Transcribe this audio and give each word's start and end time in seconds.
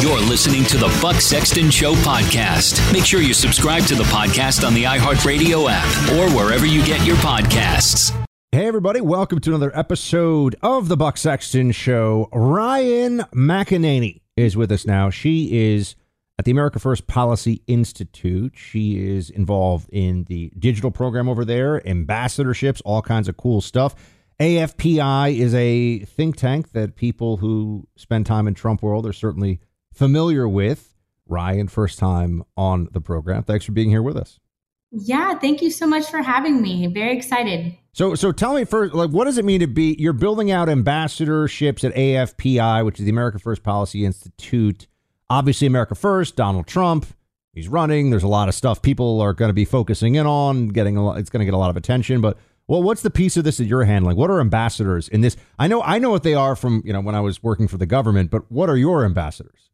You're 0.00 0.20
listening 0.20 0.62
to 0.66 0.76
the 0.76 0.96
Buck 1.02 1.16
Sexton 1.16 1.72
Show 1.72 1.94
podcast. 1.94 2.92
Make 2.92 3.04
sure 3.04 3.20
you 3.20 3.34
subscribe 3.34 3.82
to 3.86 3.96
the 3.96 4.04
podcast 4.04 4.64
on 4.64 4.72
the 4.72 4.84
iHeartRadio 4.84 5.68
app 5.68 6.12
or 6.12 6.32
wherever 6.36 6.64
you 6.64 6.84
get 6.86 7.04
your 7.04 7.16
podcasts. 7.16 8.12
Hey, 8.52 8.68
everybody, 8.68 9.00
welcome 9.00 9.40
to 9.40 9.50
another 9.50 9.76
episode 9.76 10.54
of 10.62 10.86
the 10.86 10.96
Buck 10.96 11.16
Sexton 11.16 11.72
Show. 11.72 12.28
Ryann 12.32 13.28
McEnany 13.30 14.20
is 14.36 14.56
with 14.56 14.70
us 14.70 14.86
now. 14.86 15.10
She 15.10 15.72
is 15.72 15.96
at 16.38 16.44
the 16.44 16.52
America 16.52 16.78
First 16.78 17.08
Policy 17.08 17.62
Institute. 17.66 18.52
She 18.54 19.04
is 19.04 19.30
involved 19.30 19.88
in 19.90 20.24
the 20.28 20.52
digital 20.56 20.92
program 20.92 21.28
over 21.28 21.44
there, 21.44 21.80
ambassadorships, 21.80 22.80
all 22.84 23.02
kinds 23.02 23.28
of 23.28 23.36
cool 23.36 23.60
stuff. 23.60 23.96
AFPI 24.38 25.36
is 25.36 25.52
a 25.54 25.98
think 26.04 26.36
tank 26.36 26.70
that 26.70 26.94
people 26.94 27.38
who 27.38 27.88
spend 27.96 28.26
time 28.26 28.46
in 28.46 28.54
Trump 28.54 28.80
world 28.80 29.04
are 29.04 29.12
certainly 29.12 29.58
familiar 29.98 30.48
with. 30.48 30.94
Ryann, 31.28 31.68
first 31.70 31.98
time 31.98 32.42
on 32.56 32.88
the 32.92 33.00
program. 33.00 33.42
Thanks 33.42 33.64
for 33.64 33.72
being 33.72 33.90
here 33.90 34.02
with 34.02 34.16
us. 34.16 34.38
Yeah, 34.90 35.38
thank 35.38 35.60
you 35.60 35.70
so 35.70 35.86
much 35.86 36.06
for 36.06 36.22
having 36.22 36.62
me. 36.62 36.86
Very 36.86 37.14
excited. 37.14 37.76
So, 37.92 38.14
so 38.14 38.32
tell 38.32 38.54
me 38.54 38.64
first, 38.64 38.94
like, 38.94 39.10
what 39.10 39.24
does 39.24 39.36
it 39.36 39.44
mean 39.44 39.60
to 39.60 39.66
be? 39.66 39.94
You're 39.98 40.14
building 40.14 40.50
out 40.50 40.68
ambassadorships 40.68 41.84
at 41.84 41.94
AFPI, 41.94 42.84
which 42.84 42.98
is 42.98 43.04
the 43.04 43.10
America 43.10 43.38
First 43.38 43.62
Policy 43.62 44.06
Institute. 44.06 44.86
Obviously, 45.28 45.66
America 45.66 45.94
First, 45.94 46.36
Donald 46.36 46.66
Trump, 46.66 47.06
he's 47.52 47.68
running. 47.68 48.08
There's 48.08 48.22
a 48.22 48.28
lot 48.28 48.48
of 48.48 48.54
stuff 48.54 48.80
people 48.80 49.20
are 49.20 49.34
going 49.34 49.50
to 49.50 49.54
be 49.54 49.66
focusing 49.66 50.14
in 50.14 50.26
on. 50.26 50.68
Getting 50.68 50.96
a 50.96 51.04
lot, 51.04 51.18
it's 51.18 51.28
going 51.28 51.40
to 51.40 51.44
get 51.44 51.54
a 51.54 51.58
lot 51.58 51.70
of 51.70 51.76
attention. 51.76 52.22
But 52.22 52.38
well, 52.66 52.82
what's 52.82 53.02
the 53.02 53.10
piece 53.10 53.36
of 53.36 53.44
this 53.44 53.58
that 53.58 53.66
you're 53.66 53.84
handling? 53.84 54.16
What 54.16 54.30
are 54.30 54.40
ambassadors 54.40 55.08
in 55.08 55.20
this? 55.20 55.36
I 55.58 55.68
know, 55.68 55.82
I 55.82 55.98
know 55.98 56.10
what 56.10 56.22
they 56.22 56.34
are 56.34 56.56
from 56.56 56.82
you 56.86 56.94
know 56.94 57.00
when 57.00 57.14
I 57.14 57.20
was 57.20 57.42
working 57.42 57.68
for 57.68 57.76
the 57.76 57.86
government. 57.86 58.30
But 58.30 58.50
what 58.50 58.70
are 58.70 58.76
your 58.76 59.04
ambassadors? 59.04 59.68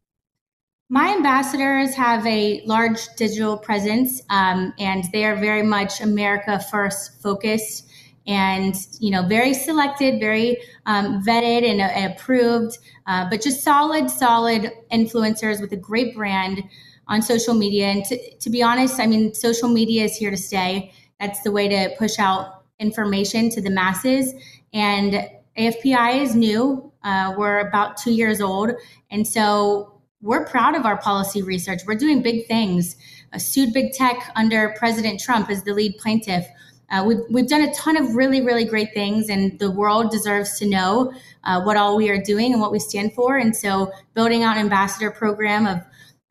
My 0.95 1.13
ambassadors 1.13 1.93
have 1.97 2.25
a 2.25 2.63
large 2.67 3.01
digital 3.17 3.59
presence, 3.59 4.23
um, 4.31 4.73
and 4.79 5.03
they 5.13 5.25
are 5.25 5.35
very 5.35 5.65
much 5.65 6.01
America 6.01 6.61
first 6.71 7.21
focused, 7.21 7.91
and 8.29 8.77
you 9.01 9.11
know, 9.11 9.27
very 9.27 9.55
selected, 9.55 10.21
very 10.21 10.57
um, 10.87 11.21
vetted 11.25 11.69
and, 11.69 11.81
uh, 11.81 12.13
approved, 12.15 12.79
uh, 13.09 13.29
but 13.29 13.43
just 13.43 13.65
solid, 13.65 14.09
solid 14.09 14.71
influencers 14.93 15.61
with 15.61 15.73
a 15.73 15.77
great 15.77 16.15
brand 16.15 16.63
on 17.09 17.23
social 17.23 17.55
media. 17.55 17.87
And 17.87 18.05
to, 18.05 18.37
to 18.37 18.49
be 18.49 18.63
honest, 18.63 19.01
I 19.01 19.09
mean, 19.09 19.35
social 19.35 19.69
media 19.69 20.05
is 20.05 20.17
here 20.17 20.31
to 20.31 20.37
stay. 20.37 20.93
That's 21.19 21.41
the 21.41 21.51
way 21.51 21.67
to 21.67 21.93
push 21.99 22.21
out 22.21 22.63
information 22.79 23.51
to 23.51 23.61
the 23.61 23.71
masses. 23.71 24.33
And 24.73 25.29
AFPI 25.59 26.23
is 26.23 26.37
new. 26.37 26.93
Uh, 27.03 27.35
we're 27.37 27.59
about 27.59 27.97
two 27.97 28.13
years 28.13 28.41
old, 28.41 28.71
and 29.11 29.27
so 29.27 29.94
we're 30.25 30.47
proud 30.47 30.75
of 30.75 30.87
our 30.87 30.97
policy 30.97 31.43
research. 31.43 31.83
We're 31.87 31.97
doing 31.97 32.23
big 32.23 32.47
things. 32.47 32.97
Uh, 33.33 33.39
sued 33.39 33.75
big 33.75 33.93
tech 33.93 34.33
under 34.35 34.75
President 34.79 35.21
Trump 35.21 35.51
as 35.51 35.63
the 35.65 35.75
lead 35.75 35.99
plaintiff. 35.99 36.47
Uh, 36.91 37.05
we've, 37.07 37.19
we've 37.31 37.49
done 37.49 37.61
a 37.61 37.73
ton 37.75 37.97
of 37.97 38.15
really, 38.15 38.41
really 38.41 38.65
great 38.65 38.95
things, 38.95 39.29
and 39.29 39.59
the 39.59 39.71
world 39.71 40.11
deserves 40.11 40.59
to 40.59 40.67
know 40.67 41.13
uh, 41.45 41.63
what 41.63 41.77
all 41.77 41.97
we 41.97 42.09
are 42.09 42.21
doing 42.23 42.53
and 42.53 42.61
what 42.61 42.73
we 42.73 42.79
stand 42.79 43.13
for. 43.13 43.37
And 43.37 43.55
so, 43.55 43.93
building 44.15 44.43
out 44.43 44.57
an 44.57 44.63
ambassador 44.63 45.11
program 45.11 45.67
of 45.67 45.81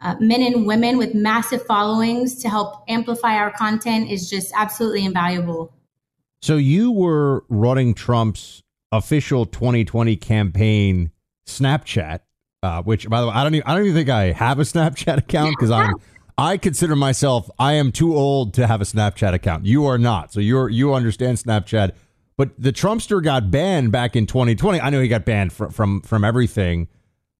uh, 0.02 0.16
men 0.20 0.42
and 0.42 0.66
women 0.66 0.98
with 0.98 1.14
massive 1.14 1.64
followings 1.66 2.36
to 2.42 2.50
help 2.50 2.84
amplify 2.88 3.36
our 3.36 3.52
content 3.52 4.10
is 4.10 4.30
just 4.30 4.52
absolutely 4.56 5.06
invaluable. 5.06 5.72
So, 6.42 6.58
you 6.58 6.92
were 6.92 7.46
running 7.50 7.94
Trump's 7.94 8.64
official 8.92 9.46
2020 9.46 10.16
campaign 10.16 11.12
Snapchat 11.48 12.20
uh, 12.64 12.82
which 12.82 13.08
by 13.10 13.22
the 13.22 13.28
way, 13.28 13.34
I 13.34 13.44
don't 13.44 13.56
even 13.56 13.68
I 13.68 13.76
don't 13.76 13.86
even 13.86 13.96
think 13.96 14.10
I 14.10 14.32
have 14.32 14.58
a 14.58 14.64
Snapchat 14.64 15.18
account 15.18 15.56
because 15.58 15.70
I'm 15.70 15.94
I 16.38 16.58
consider 16.58 16.96
myself 16.96 17.52
I 17.60 17.74
am 17.74 17.92
too 17.92 18.16
old 18.16 18.54
to 18.56 18.66
have 18.66 18.82
a 18.82 18.86
Snapchat 18.86 19.34
account. 19.34 19.66
You 19.66 19.86
are 19.86 19.98
not, 19.98 20.34
so 20.34 20.40
you're 20.40 20.70
you 20.70 20.94
understand 20.94 21.38
Snapchat. 21.38 21.92
But 22.36 22.50
the 22.58 22.74
Trumpster 22.74 23.24
got 23.24 23.52
banned 23.52 23.92
back 23.92 24.16
in 24.16 24.26
2020. 24.26 24.82
I 24.82 24.90
know 24.90 25.02
he 25.02 25.08
got 25.08 25.26
banned 25.26 25.54
from 25.54 25.72
from 25.72 26.02
from 26.02 26.24
everything. 26.24 26.88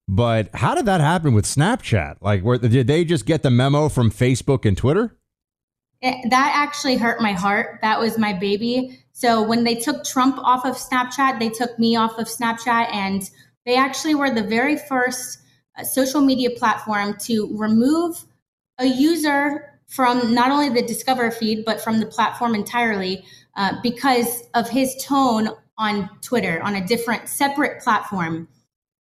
But 0.08 0.50
how 0.54 0.76
did 0.76 0.86
that 0.88 1.00
happen 1.00 1.34
with 1.34 1.46
Snapchat? 1.46 2.18
Like, 2.20 2.42
where 2.42 2.58
did 2.58 2.88
they 2.88 3.06
just 3.06 3.26
get 3.26 3.42
the 3.42 3.50
memo 3.50 3.88
from 3.88 4.12
Facebook 4.12 4.66
and 4.66 4.78
Twitter? 4.78 5.16
It, 6.02 6.30
that 6.30 6.52
actually 6.54 6.98
hurt 6.98 7.22
my 7.22 7.32
heart. 7.32 7.80
That 7.82 8.02
was 8.02 8.18
my 8.18 8.34
baby. 8.34 9.00
So 9.14 9.42
when 9.42 9.64
they 9.64 9.76
took 9.76 10.04
Trump 10.04 10.38
off 10.40 10.66
of 10.66 10.76
Snapchat, 10.76 11.40
they 11.40 11.50
took 11.50 11.80
me 11.80 11.96
off 11.96 12.20
of 12.20 12.28
Snapchat, 12.28 12.94
and 12.94 13.30
they 13.66 13.76
actually 13.76 14.16
were 14.16 14.30
the 14.30 14.44
very 14.44 14.78
first 14.78 15.40
uh, 15.78 15.84
social 15.84 16.22
media 16.22 16.50
platform 16.52 17.16
to 17.22 17.50
remove 17.58 18.26
a 18.80 18.86
user 18.86 19.80
from 19.88 20.34
not 20.34 20.52
only 20.52 20.70
the 20.70 20.82
Discover 20.82 21.32
feed, 21.32 21.66
but 21.66 21.82
from 21.82 22.00
the 22.00 22.06
platform 22.06 22.56
entirely 22.56 23.24
uh, 23.56 23.74
because 23.84 24.44
of 24.54 24.70
his 24.70 24.96
tone 25.04 25.50
on 25.78 26.10
Twitter 26.22 26.62
on 26.64 26.76
a 26.76 26.86
different, 26.86 27.28
separate 27.28 27.82
platform. 27.82 28.48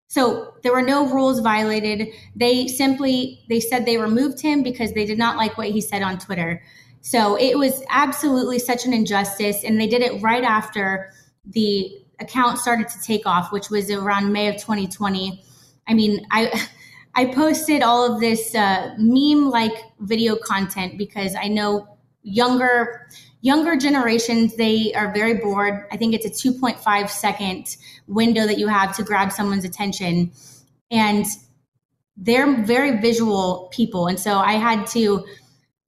So 0.09 0.55
there 0.63 0.73
were 0.73 0.83
no 0.83 1.07
rules 1.07 1.39
violated. 1.39 2.09
They 2.35 2.67
simply 2.67 3.45
they 3.49 3.61
said 3.61 3.87
they 3.87 3.99
removed 3.99 4.41
him 4.41 4.63
because 4.65 4.93
they 4.93 5.07
did 5.07 5.19
not 5.19 5.37
like 5.37 5.57
what 5.57 5.69
he 5.69 5.81
said 5.81 6.03
on 6.03 6.19
Twitter. 6.19 6.63
So 7.01 7.37
it 7.37 7.57
was 7.57 7.83
absolutely 7.89 8.59
such 8.59 8.85
an 8.85 8.93
injustice, 8.93 9.63
and 9.65 9.81
they 9.81 9.87
did 9.87 10.03
it 10.03 10.21
right 10.21 10.43
after 10.43 11.13
the 11.47 12.00
account 12.21 12.59
started 12.59 12.89
to 12.89 13.01
take 13.03 13.27
off, 13.27 13.53
which 13.53 13.71
was 13.71 13.91
around 13.91 14.33
May 14.33 14.49
of 14.49 14.57
2020. 14.57 15.43
I 15.89 15.95
mean, 15.95 16.27
I 16.31 16.69
I 17.15 17.27
posted 17.27 17.83
all 17.83 18.13
of 18.15 18.21
this 18.21 18.55
uh, 18.55 18.95
meme 18.99 19.51
like 19.51 19.73
video 20.01 20.37
content 20.37 20.97
because 20.97 21.35
I 21.35 21.49
know 21.49 21.89
younger 22.23 23.07
younger 23.43 23.77
generations 23.77 24.55
they 24.57 24.93
are 24.95 25.13
very 25.13 25.35
bored. 25.35 25.87
I 25.91 25.97
think 25.97 26.15
it's 26.15 26.27
a 26.27 26.49
2.5 26.49 27.09
second 27.09 27.77
window 28.07 28.47
that 28.47 28.59
you 28.59 28.69
have 28.69 28.95
to 28.97 29.03
grab 29.03 29.33
someone's 29.33 29.65
attention, 29.65 30.33
and 30.91 31.25
they're 32.17 32.63
very 32.63 32.99
visual 32.99 33.71
people, 33.73 34.07
and 34.07 34.19
so 34.19 34.39
I 34.39 34.53
had 34.53 34.87
to 34.89 35.25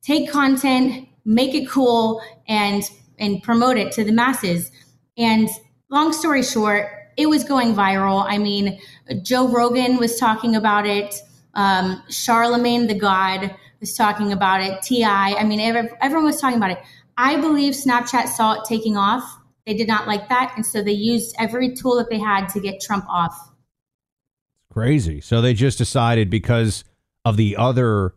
take 0.02 0.30
content, 0.30 1.08
make 1.24 1.54
it 1.54 1.68
cool, 1.68 2.20
and 2.48 2.82
and 3.18 3.42
promote 3.42 3.76
it 3.76 3.92
to 3.92 4.04
the 4.04 4.12
masses. 4.12 4.72
And 5.16 5.48
long 5.92 6.12
story 6.12 6.42
short, 6.42 6.88
it 7.16 7.26
was 7.26 7.44
going 7.44 7.74
viral. 7.74 8.24
I 8.26 8.38
mean, 8.38 8.80
Joe 9.22 9.48
Rogan 9.48 9.98
was 9.98 10.18
talking 10.18 10.56
about 10.56 10.86
it. 10.86 11.14
Um, 11.54 12.02
Charlemagne 12.08 12.86
the 12.86 12.94
God 12.94 13.54
was 13.78 13.94
talking 13.94 14.32
about 14.32 14.62
it. 14.62 14.80
T.I., 14.82 15.34
I 15.34 15.44
mean, 15.44 15.60
everyone 15.60 16.24
was 16.24 16.40
talking 16.40 16.56
about 16.56 16.70
it. 16.70 16.78
I 17.18 17.38
believe 17.40 17.74
Snapchat 17.74 18.28
saw 18.28 18.54
it 18.54 18.64
taking 18.64 18.96
off. 18.96 19.38
They 19.66 19.74
did 19.74 19.86
not 19.86 20.06
like 20.06 20.28
that. 20.30 20.54
And 20.56 20.64
so 20.64 20.82
they 20.82 20.92
used 20.92 21.36
every 21.38 21.74
tool 21.74 21.96
that 21.96 22.08
they 22.08 22.18
had 22.18 22.48
to 22.48 22.60
get 22.60 22.80
Trump 22.80 23.04
off. 23.08 23.52
It's 24.56 24.72
crazy. 24.72 25.20
So 25.20 25.42
they 25.42 25.52
just 25.52 25.76
decided 25.78 26.30
because 26.30 26.84
of 27.24 27.36
the 27.36 27.56
other, 27.56 28.14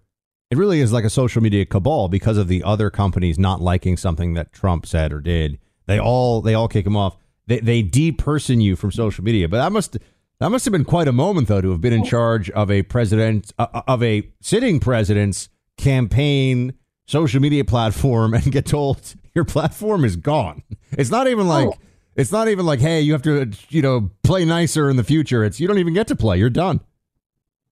it 0.49 0.57
really 0.57 0.79
is 0.79 0.93
like 0.93 1.03
a 1.03 1.09
social 1.09 1.43
media 1.43 1.65
cabal 1.65 2.07
because 2.07 2.37
of 2.37 2.47
the 2.47 2.63
other 2.63 2.89
companies 2.89 3.37
not 3.37 3.59
liking 3.59 3.97
something 3.97 4.33
that 4.35 4.53
Trump 4.53 4.85
said 4.85 5.11
or 5.11 5.19
did. 5.19 5.59
They 5.87 5.99
all, 5.99 6.41
they 6.41 6.53
all 6.53 6.69
kick 6.69 6.85
him 6.85 6.95
off 6.95 7.17
they 7.47 7.59
they 7.59 7.83
deperson 7.83 8.61
you 8.61 8.75
from 8.75 8.91
social 8.91 9.23
media. 9.23 9.47
But 9.47 9.57
that 9.57 9.71
must 9.71 9.97
that 10.39 10.49
must 10.49 10.65
have 10.65 10.71
been 10.71 10.85
quite 10.85 11.07
a 11.07 11.13
moment 11.13 11.47
though 11.47 11.61
to 11.61 11.71
have 11.71 11.81
been 11.81 11.93
in 11.93 12.03
charge 12.03 12.49
of 12.51 12.69
a 12.71 12.83
president 12.83 13.53
uh, 13.57 13.67
uh 13.73 13.81
of 13.87 14.03
a 14.03 14.29
sitting 14.41 14.79
president's 14.79 15.49
campaign 15.77 16.73
social 17.05 17.41
media 17.41 17.63
platform 17.63 18.33
and 18.33 18.51
get 18.51 18.65
told 18.65 19.15
your 19.33 19.45
platform 19.45 20.05
is 20.05 20.15
gone. 20.15 20.63
It's 20.91 21.11
not 21.11 21.27
even 21.27 21.47
like 21.47 21.67
oh. 21.67 21.75
it's 22.15 22.31
not 22.31 22.47
even 22.47 22.65
like 22.65 22.79
hey, 22.79 23.01
you 23.01 23.13
have 23.13 23.23
to 23.23 23.51
you 23.69 23.81
know 23.81 24.11
play 24.23 24.45
nicer 24.45 24.89
in 24.89 24.97
the 24.97 25.03
future. 25.03 25.43
It's 25.43 25.59
you 25.59 25.67
don't 25.67 25.79
even 25.79 25.93
get 25.93 26.07
to 26.07 26.15
play. 26.15 26.37
You're 26.37 26.49
done. 26.49 26.81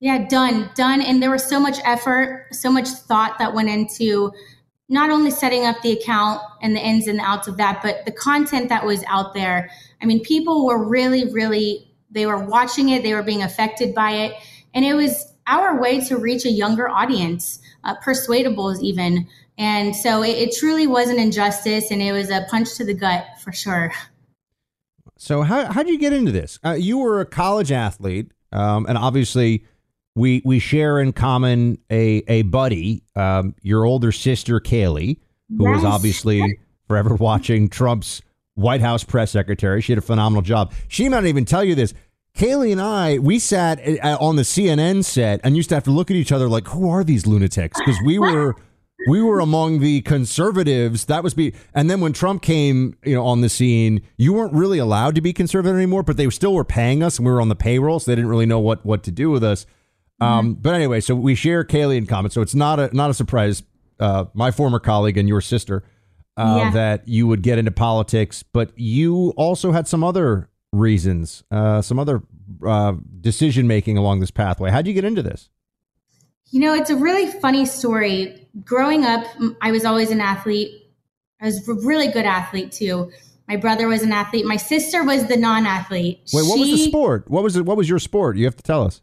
Yeah, 0.00 0.26
done, 0.28 0.68
done. 0.74 1.00
And 1.00 1.22
there 1.22 1.30
was 1.30 1.42
so 1.48 1.58
much 1.58 1.78
effort, 1.84 2.48
so 2.52 2.70
much 2.70 2.88
thought 2.88 3.38
that 3.38 3.54
went 3.54 3.70
into 3.70 4.32
not 4.94 5.10
only 5.10 5.30
setting 5.30 5.66
up 5.66 5.82
the 5.82 5.90
account 5.90 6.40
and 6.62 6.74
the 6.74 6.80
ins 6.80 7.08
and 7.08 7.18
the 7.18 7.22
outs 7.24 7.48
of 7.48 7.56
that, 7.56 7.82
but 7.82 8.04
the 8.06 8.12
content 8.12 8.68
that 8.68 8.86
was 8.86 9.02
out 9.08 9.34
there. 9.34 9.68
I 10.00 10.06
mean, 10.06 10.22
people 10.22 10.64
were 10.64 10.82
really, 10.82 11.30
really, 11.32 11.92
they 12.12 12.26
were 12.26 12.38
watching 12.38 12.90
it, 12.90 13.02
they 13.02 13.12
were 13.12 13.24
being 13.24 13.42
affected 13.42 13.92
by 13.92 14.12
it. 14.12 14.34
And 14.72 14.84
it 14.84 14.94
was 14.94 15.34
our 15.48 15.80
way 15.80 16.00
to 16.04 16.16
reach 16.16 16.44
a 16.44 16.50
younger 16.50 16.88
audience, 16.88 17.58
uh, 17.82 17.96
persuadables 17.96 18.80
even. 18.82 19.26
And 19.58 19.96
so 19.96 20.22
it, 20.22 20.30
it 20.30 20.56
truly 20.56 20.86
was 20.86 21.10
an 21.10 21.18
injustice 21.18 21.90
and 21.90 22.00
it 22.00 22.12
was 22.12 22.30
a 22.30 22.46
punch 22.48 22.76
to 22.76 22.84
the 22.84 22.94
gut 22.94 23.26
for 23.40 23.52
sure. 23.52 23.92
So, 25.16 25.42
how, 25.42 25.72
how 25.72 25.82
did 25.82 25.90
you 25.90 25.98
get 25.98 26.12
into 26.12 26.30
this? 26.30 26.58
Uh, 26.64 26.72
you 26.72 26.98
were 26.98 27.20
a 27.20 27.26
college 27.26 27.72
athlete, 27.72 28.32
um, 28.52 28.84
and 28.86 28.98
obviously, 28.98 29.64
we 30.14 30.42
we 30.44 30.58
share 30.58 31.00
in 31.00 31.12
common 31.12 31.78
a 31.90 32.22
a 32.28 32.42
buddy, 32.42 33.02
um, 33.16 33.54
your 33.62 33.84
older 33.84 34.12
sister 34.12 34.60
Kayleigh, 34.60 35.18
who 35.56 35.68
yes. 35.68 35.76
was 35.76 35.84
obviously 35.84 36.58
forever 36.86 37.14
watching 37.14 37.68
Trump's 37.68 38.22
White 38.54 38.80
House 38.80 39.04
press 39.04 39.30
secretary. 39.30 39.80
She 39.80 39.92
did 39.92 39.98
a 39.98 40.06
phenomenal 40.06 40.42
job. 40.42 40.72
She 40.88 41.08
might 41.08 41.20
not 41.20 41.26
even 41.26 41.44
tell 41.44 41.64
you 41.64 41.74
this. 41.74 41.94
Kayleigh 42.36 42.72
and 42.72 42.80
I, 42.80 43.18
we 43.18 43.38
sat 43.38 43.80
uh, 44.02 44.18
on 44.20 44.34
the 44.34 44.42
CNN 44.42 45.04
set 45.04 45.40
and 45.44 45.56
used 45.56 45.68
to 45.68 45.76
have 45.76 45.84
to 45.84 45.92
look 45.92 46.10
at 46.10 46.16
each 46.16 46.32
other 46.32 46.48
like, 46.48 46.66
who 46.66 46.90
are 46.90 47.04
these 47.04 47.28
lunatics? 47.28 47.78
Because 47.78 47.96
we 48.04 48.18
were 48.18 48.56
we 49.06 49.22
were 49.22 49.40
among 49.40 49.80
the 49.80 50.00
conservatives. 50.02 51.04
That 51.06 51.22
was 51.22 51.34
be, 51.34 51.54
and 51.74 51.90
then 51.90 52.00
when 52.00 52.12
Trump 52.12 52.42
came, 52.42 52.96
you 53.04 53.14
know, 53.14 53.24
on 53.24 53.40
the 53.40 53.48
scene, 53.48 54.02
you 54.16 54.32
weren't 54.32 54.52
really 54.52 54.78
allowed 54.78 55.14
to 55.16 55.20
be 55.20 55.32
conservative 55.32 55.76
anymore, 55.76 56.02
but 56.02 56.16
they 56.16 56.28
still 56.30 56.54
were 56.54 56.64
paying 56.64 57.02
us, 57.02 57.18
and 57.18 57.26
we 57.26 57.32
were 57.32 57.40
on 57.40 57.48
the 57.48 57.56
payroll, 57.56 58.00
so 58.00 58.10
they 58.10 58.14
didn't 58.16 58.30
really 58.30 58.46
know 58.46 58.60
what 58.60 58.84
what 58.84 59.02
to 59.04 59.10
do 59.10 59.30
with 59.30 59.44
us. 59.44 59.66
Um, 60.20 60.52
mm-hmm. 60.54 60.62
But 60.62 60.74
anyway, 60.74 61.00
so 61.00 61.14
we 61.14 61.34
share 61.34 61.64
Kayleigh 61.64 61.96
in 61.96 62.06
common, 62.06 62.30
so 62.30 62.40
it's 62.40 62.54
not 62.54 62.78
a 62.78 62.94
not 62.94 63.10
a 63.10 63.14
surprise. 63.14 63.62
Uh, 64.00 64.24
my 64.34 64.50
former 64.50 64.80
colleague 64.80 65.16
and 65.16 65.28
your 65.28 65.40
sister 65.40 65.84
uh, 66.36 66.56
yeah. 66.58 66.70
that 66.72 67.08
you 67.08 67.26
would 67.26 67.42
get 67.42 67.58
into 67.58 67.70
politics, 67.70 68.42
but 68.42 68.72
you 68.76 69.32
also 69.36 69.70
had 69.72 69.86
some 69.86 70.02
other 70.02 70.50
reasons, 70.72 71.44
uh, 71.50 71.80
some 71.80 71.98
other 71.98 72.22
uh, 72.66 72.94
decision 73.20 73.66
making 73.66 73.96
along 73.96 74.20
this 74.20 74.30
pathway. 74.30 74.70
How'd 74.70 74.86
you 74.86 74.94
get 74.94 75.04
into 75.04 75.22
this? 75.22 75.48
You 76.50 76.60
know, 76.60 76.74
it's 76.74 76.90
a 76.90 76.96
really 76.96 77.30
funny 77.40 77.66
story. 77.66 78.48
Growing 78.64 79.04
up, 79.04 79.24
I 79.60 79.72
was 79.72 79.84
always 79.84 80.10
an 80.10 80.20
athlete. 80.20 80.72
I 81.40 81.46
was 81.46 81.68
a 81.68 81.74
really 81.74 82.08
good 82.08 82.26
athlete 82.26 82.72
too. 82.72 83.10
My 83.48 83.56
brother 83.56 83.88
was 83.88 84.02
an 84.02 84.12
athlete. 84.12 84.46
My 84.46 84.56
sister 84.56 85.04
was 85.04 85.26
the 85.26 85.36
non-athlete. 85.36 86.30
Wait, 86.32 86.46
what 86.46 86.54
she, 86.54 86.60
was 86.60 86.70
the 86.70 86.78
sport? 86.78 87.28
What 87.30 87.42
was 87.42 87.56
it? 87.56 87.64
What 87.64 87.76
was 87.76 87.88
your 87.88 87.98
sport? 87.98 88.36
You 88.36 88.44
have 88.44 88.56
to 88.56 88.62
tell 88.62 88.82
us. 88.82 89.02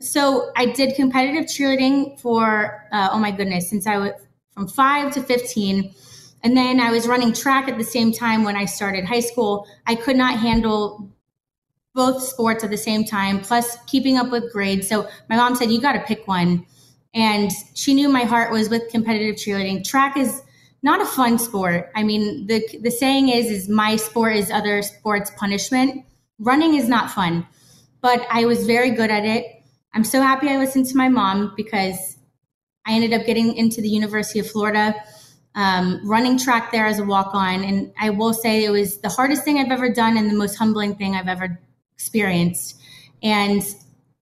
So 0.00 0.52
I 0.56 0.66
did 0.66 0.94
competitive 0.94 1.46
cheerleading 1.46 2.20
for 2.20 2.86
uh, 2.92 3.08
oh 3.12 3.18
my 3.18 3.32
goodness, 3.32 3.68
since 3.68 3.86
I 3.86 3.98
was 3.98 4.12
from 4.52 4.68
five 4.68 5.12
to 5.14 5.22
fifteen, 5.22 5.92
and 6.44 6.56
then 6.56 6.78
I 6.78 6.90
was 6.90 7.08
running 7.08 7.32
track 7.32 7.68
at 7.68 7.78
the 7.78 7.84
same 7.84 8.12
time 8.12 8.44
when 8.44 8.56
I 8.56 8.64
started 8.64 9.04
high 9.04 9.20
school. 9.20 9.66
I 9.86 9.96
could 9.96 10.16
not 10.16 10.38
handle 10.38 11.10
both 11.94 12.22
sports 12.22 12.62
at 12.62 12.70
the 12.70 12.76
same 12.76 13.04
time, 13.04 13.40
plus 13.40 13.76
keeping 13.86 14.16
up 14.16 14.30
with 14.30 14.52
grades. 14.52 14.88
So 14.88 15.08
my 15.28 15.34
mom 15.36 15.56
said, 15.56 15.70
"You 15.72 15.80
got 15.80 15.94
to 15.94 16.00
pick 16.00 16.28
one," 16.28 16.64
and 17.12 17.50
she 17.74 17.92
knew 17.92 18.08
my 18.08 18.22
heart 18.22 18.52
was 18.52 18.68
with 18.68 18.88
competitive 18.90 19.34
cheerleading. 19.34 19.82
Track 19.84 20.16
is 20.16 20.42
not 20.80 21.00
a 21.00 21.06
fun 21.06 21.40
sport. 21.40 21.90
I 21.96 22.04
mean, 22.04 22.46
the 22.46 22.62
the 22.82 22.92
saying 22.92 23.30
is, 23.30 23.46
"is 23.46 23.68
my 23.68 23.96
sport 23.96 24.36
is 24.36 24.48
other 24.48 24.80
sports 24.82 25.32
punishment." 25.36 26.04
Running 26.38 26.74
is 26.74 26.88
not 26.88 27.10
fun, 27.10 27.48
but 28.00 28.24
I 28.30 28.44
was 28.44 28.64
very 28.64 28.92
good 28.92 29.10
at 29.10 29.24
it 29.24 29.57
I'm 29.94 30.04
so 30.04 30.20
happy 30.20 30.48
I 30.48 30.58
listened 30.58 30.86
to 30.86 30.96
my 30.96 31.08
mom 31.08 31.54
because 31.56 32.18
I 32.86 32.92
ended 32.92 33.12
up 33.12 33.26
getting 33.26 33.56
into 33.56 33.80
the 33.80 33.88
University 33.88 34.38
of 34.38 34.50
Florida, 34.50 34.94
um, 35.54 36.00
running 36.08 36.38
track 36.38 36.72
there 36.72 36.86
as 36.86 36.98
a 36.98 37.04
walk 37.04 37.34
on. 37.34 37.64
And 37.64 37.92
I 38.00 38.10
will 38.10 38.32
say 38.32 38.64
it 38.64 38.70
was 38.70 38.98
the 39.00 39.08
hardest 39.08 39.44
thing 39.44 39.58
I've 39.58 39.70
ever 39.70 39.92
done 39.92 40.16
and 40.16 40.30
the 40.30 40.34
most 40.34 40.56
humbling 40.56 40.94
thing 40.96 41.14
I've 41.14 41.28
ever 41.28 41.60
experienced. 41.94 42.80
And 43.22 43.62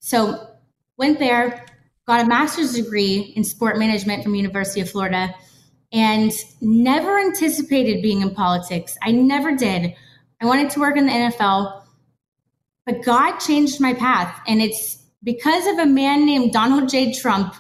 so 0.00 0.48
went 0.96 1.18
there, 1.18 1.66
got 2.06 2.24
a 2.24 2.26
master's 2.26 2.74
degree 2.74 3.32
in 3.36 3.44
sport 3.44 3.78
management 3.78 4.22
from 4.22 4.34
University 4.34 4.80
of 4.80 4.90
Florida 4.90 5.34
and 5.92 6.32
never 6.60 7.18
anticipated 7.18 8.02
being 8.02 8.22
in 8.22 8.34
politics. 8.34 8.96
I 9.02 9.12
never 9.12 9.54
did. 9.54 9.94
I 10.40 10.46
wanted 10.46 10.70
to 10.70 10.80
work 10.80 10.96
in 10.96 11.06
the 11.06 11.12
NFL, 11.12 11.82
but 12.84 13.02
God 13.02 13.38
changed 13.38 13.80
my 13.80 13.94
path 13.94 14.40
and 14.46 14.60
it's 14.60 14.95
because 15.22 15.66
of 15.66 15.78
a 15.78 15.86
man 15.86 16.26
named 16.26 16.52
Donald 16.52 16.88
J. 16.88 17.12
Trump, 17.12 17.54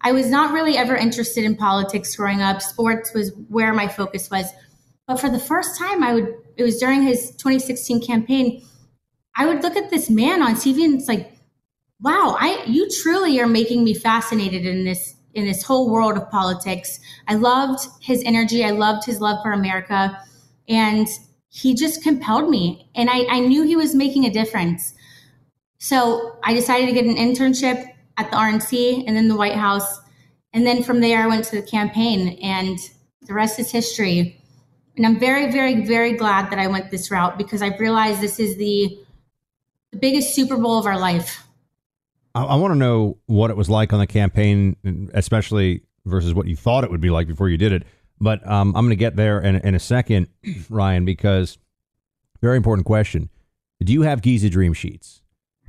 I 0.00 0.12
was 0.12 0.28
not 0.28 0.52
really 0.52 0.76
ever 0.76 0.94
interested 0.94 1.44
in 1.44 1.56
politics 1.56 2.14
growing 2.16 2.42
up. 2.42 2.60
Sports 2.60 3.14
was 3.14 3.32
where 3.48 3.72
my 3.72 3.88
focus 3.88 4.30
was. 4.30 4.46
But 5.06 5.18
for 5.18 5.30
the 5.30 5.38
first 5.38 5.78
time, 5.78 6.02
I 6.02 6.14
would, 6.14 6.34
it 6.56 6.62
was 6.62 6.78
during 6.78 7.02
his 7.02 7.30
2016 7.36 8.06
campaign, 8.06 8.62
I 9.36 9.46
would 9.46 9.62
look 9.62 9.76
at 9.76 9.90
this 9.90 10.10
man 10.10 10.42
on 10.42 10.54
TV 10.54 10.84
and 10.84 10.94
it's 10.94 11.08
like, 11.08 11.32
wow, 12.00 12.36
I, 12.38 12.64
you 12.66 12.88
truly 13.02 13.40
are 13.40 13.46
making 13.46 13.82
me 13.82 13.94
fascinated 13.94 14.66
in 14.66 14.84
this, 14.84 15.14
in 15.32 15.46
this 15.46 15.62
whole 15.62 15.90
world 15.90 16.16
of 16.16 16.30
politics. 16.30 17.00
I 17.26 17.34
loved 17.34 17.86
his 18.00 18.22
energy. 18.24 18.64
I 18.64 18.70
loved 18.70 19.04
his 19.06 19.20
love 19.20 19.42
for 19.42 19.52
America. 19.52 20.18
And 20.68 21.08
he 21.48 21.74
just 21.74 22.02
compelled 22.02 22.50
me. 22.50 22.90
And 22.94 23.08
I, 23.08 23.24
I 23.30 23.40
knew 23.40 23.62
he 23.62 23.76
was 23.76 23.94
making 23.94 24.24
a 24.24 24.30
difference. 24.30 24.94
So 25.78 26.38
I 26.42 26.54
decided 26.54 26.86
to 26.86 26.92
get 26.92 27.04
an 27.04 27.16
internship 27.16 27.86
at 28.16 28.30
the 28.30 28.36
RNC 28.36 29.04
and 29.06 29.16
then 29.16 29.28
the 29.28 29.36
White 29.36 29.54
House. 29.56 30.00
And 30.52 30.66
then 30.66 30.82
from 30.82 31.00
there, 31.00 31.22
I 31.22 31.26
went 31.26 31.44
to 31.46 31.56
the 31.56 31.66
campaign, 31.66 32.38
and 32.40 32.78
the 33.22 33.34
rest 33.34 33.58
is 33.58 33.72
history. 33.72 34.40
And 34.96 35.04
I'm 35.04 35.18
very, 35.18 35.50
very, 35.50 35.84
very 35.84 36.12
glad 36.12 36.50
that 36.50 36.58
I 36.60 36.68
went 36.68 36.90
this 36.90 37.10
route 37.10 37.36
because 37.36 37.60
I've 37.60 37.80
realized 37.80 38.20
this 38.20 38.38
is 38.38 38.56
the, 38.56 38.96
the 39.90 39.98
biggest 39.98 40.34
Super 40.34 40.56
Bowl 40.56 40.78
of 40.78 40.86
our 40.86 40.98
life. 40.98 41.44
I, 42.36 42.44
I 42.44 42.54
want 42.54 42.72
to 42.72 42.78
know 42.78 43.18
what 43.26 43.50
it 43.50 43.56
was 43.56 43.68
like 43.68 43.92
on 43.92 43.98
the 43.98 44.06
campaign, 44.06 44.76
especially 45.12 45.82
versus 46.06 46.34
what 46.34 46.46
you 46.46 46.54
thought 46.54 46.84
it 46.84 46.90
would 46.90 47.00
be 47.00 47.10
like 47.10 47.26
before 47.26 47.48
you 47.48 47.56
did 47.56 47.72
it. 47.72 47.82
But 48.20 48.46
um, 48.48 48.68
I'm 48.76 48.84
going 48.84 48.90
to 48.90 48.96
get 48.96 49.16
there 49.16 49.40
in, 49.40 49.56
in 49.56 49.74
a 49.74 49.80
second, 49.80 50.28
Ryann, 50.44 51.04
because 51.04 51.58
very 52.40 52.56
important 52.56 52.86
question. 52.86 53.28
Do 53.82 53.92
you 53.92 54.02
have 54.02 54.22
Giza 54.22 54.50
Dream 54.50 54.72
Sheets? 54.72 55.22